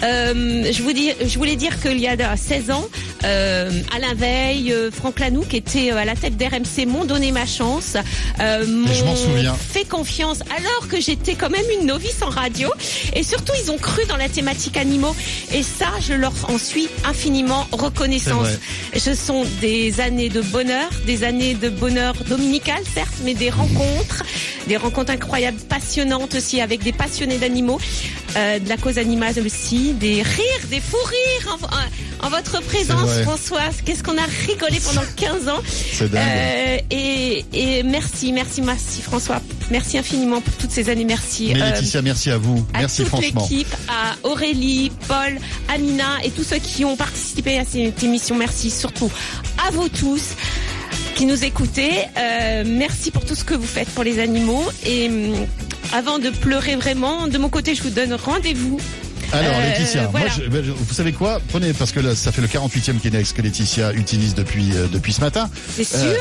[0.03, 2.87] Euh, je vous dis, je voulais dire qu'il y a 16 ans,
[3.23, 7.97] Alain Veil, Franck Lanoux, qui était à la tête d'RMC, m'ont donné ma chance.
[8.41, 12.69] Euh, m'ont fait confiance alors que j'étais quand même une novice en radio.
[13.13, 15.15] Et surtout, ils ont cru dans la thématique animaux.
[15.53, 18.47] Et ça, je leur en suis infiniment reconnaissance.
[18.95, 24.23] Ce sont des années de bonheur, des années de bonheur dominical, certes, mais des rencontres,
[24.67, 27.79] des rencontres incroyables, passionnantes aussi avec des passionnés d'animaux,
[28.37, 33.19] euh, de la cause animale aussi, des rires, des fous rires en, en votre présence,
[33.23, 33.77] Françoise.
[33.85, 35.61] Qu'est-ce qu'on a rigolé pendant 15 ans.
[36.01, 39.41] Euh, et, et, merci, merci, merci François.
[39.71, 41.05] Merci infiniment pour toutes ces années.
[41.05, 41.51] Merci.
[41.53, 42.65] Mais Laetitia, merci à vous.
[42.73, 43.47] merci toute franchement.
[43.49, 45.37] l'équipe, à Aurélie, Paul,
[45.67, 48.35] Amina et tous ceux qui ont participé à cette émission.
[48.35, 49.11] Merci surtout
[49.67, 50.35] à vous tous
[51.15, 51.91] qui nous écoutez.
[52.17, 54.65] Euh, merci pour tout ce que vous faites pour les animaux.
[54.85, 55.35] Et hum,
[55.93, 58.79] avant de pleurer vraiment, de mon côté, je vous donne rendez-vous
[59.31, 61.39] alors euh, Laetitia, moi, ben, vous savez quoi?
[61.49, 65.13] Prenez parce que là, ça fait le 48e Kleenex que Laetitia utilise depuis euh, depuis
[65.13, 65.49] ce matin.
[65.75, 66.15] C'est sûr?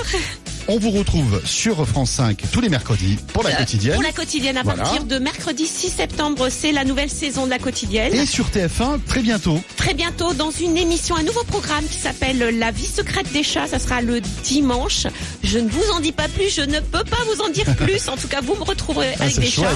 [0.71, 3.95] On vous retrouve sur France 5 tous les mercredis pour la quotidienne.
[3.95, 7.59] Pour la quotidienne, à partir de mercredi 6 septembre, c'est la nouvelle saison de la
[7.59, 8.12] quotidienne.
[8.12, 9.62] Et sur TF1, très bientôt.
[9.79, 13.66] Très bientôt, dans une émission, un nouveau programme qui s'appelle La vie secrète des chats.
[13.66, 15.07] Ça sera le dimanche.
[15.43, 18.07] Je ne vous en dis pas plus, je ne peux pas vous en dire plus.
[18.11, 19.73] en tout cas, vous me retrouverez ah, avec des chats.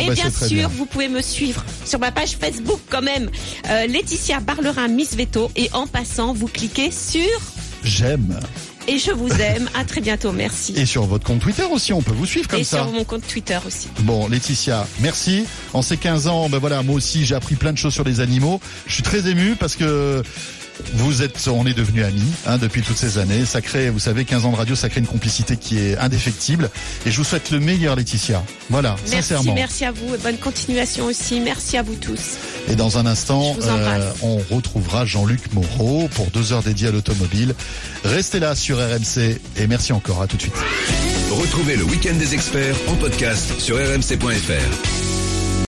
[0.00, 3.28] Et bah, bien sûr, vous pouvez me suivre sur ma page Facebook quand même.
[3.68, 5.50] Euh, Laetitia Barlerin Miss Veto.
[5.54, 7.28] Et en passant, vous cliquez sur...
[7.82, 8.40] J'aime.
[8.86, 9.68] Et je vous aime.
[9.74, 10.32] À très bientôt.
[10.32, 10.74] Merci.
[10.76, 12.78] Et sur votre compte Twitter aussi, on peut vous suivre comme ça.
[12.78, 13.88] Et sur mon compte Twitter aussi.
[14.00, 15.46] Bon, Laetitia, merci.
[15.72, 18.20] En ces 15 ans, ben voilà, moi aussi, j'ai appris plein de choses sur les
[18.20, 18.60] animaux.
[18.86, 20.22] Je suis très ému parce que
[20.94, 23.44] vous êtes, on est devenus amis hein, depuis toutes ces années.
[23.44, 26.70] Ça crée, vous savez, 15 ans de radio, ça crée une complicité qui est indéfectible.
[27.06, 28.42] Et je vous souhaite le meilleur, Laetitia.
[28.70, 29.54] Voilà, merci, sincèrement.
[29.54, 31.40] Merci à vous et bonne continuation aussi.
[31.40, 32.38] Merci à vous tous.
[32.68, 37.54] Et dans un instant, euh, on retrouvera Jean-Luc Moreau pour deux heures dédiées à l'automobile.
[38.04, 40.22] Restez là sur RMC et merci encore.
[40.22, 40.54] À tout de suite.
[41.30, 45.13] Retrouvez le week-end des experts en podcast sur rmc.fr.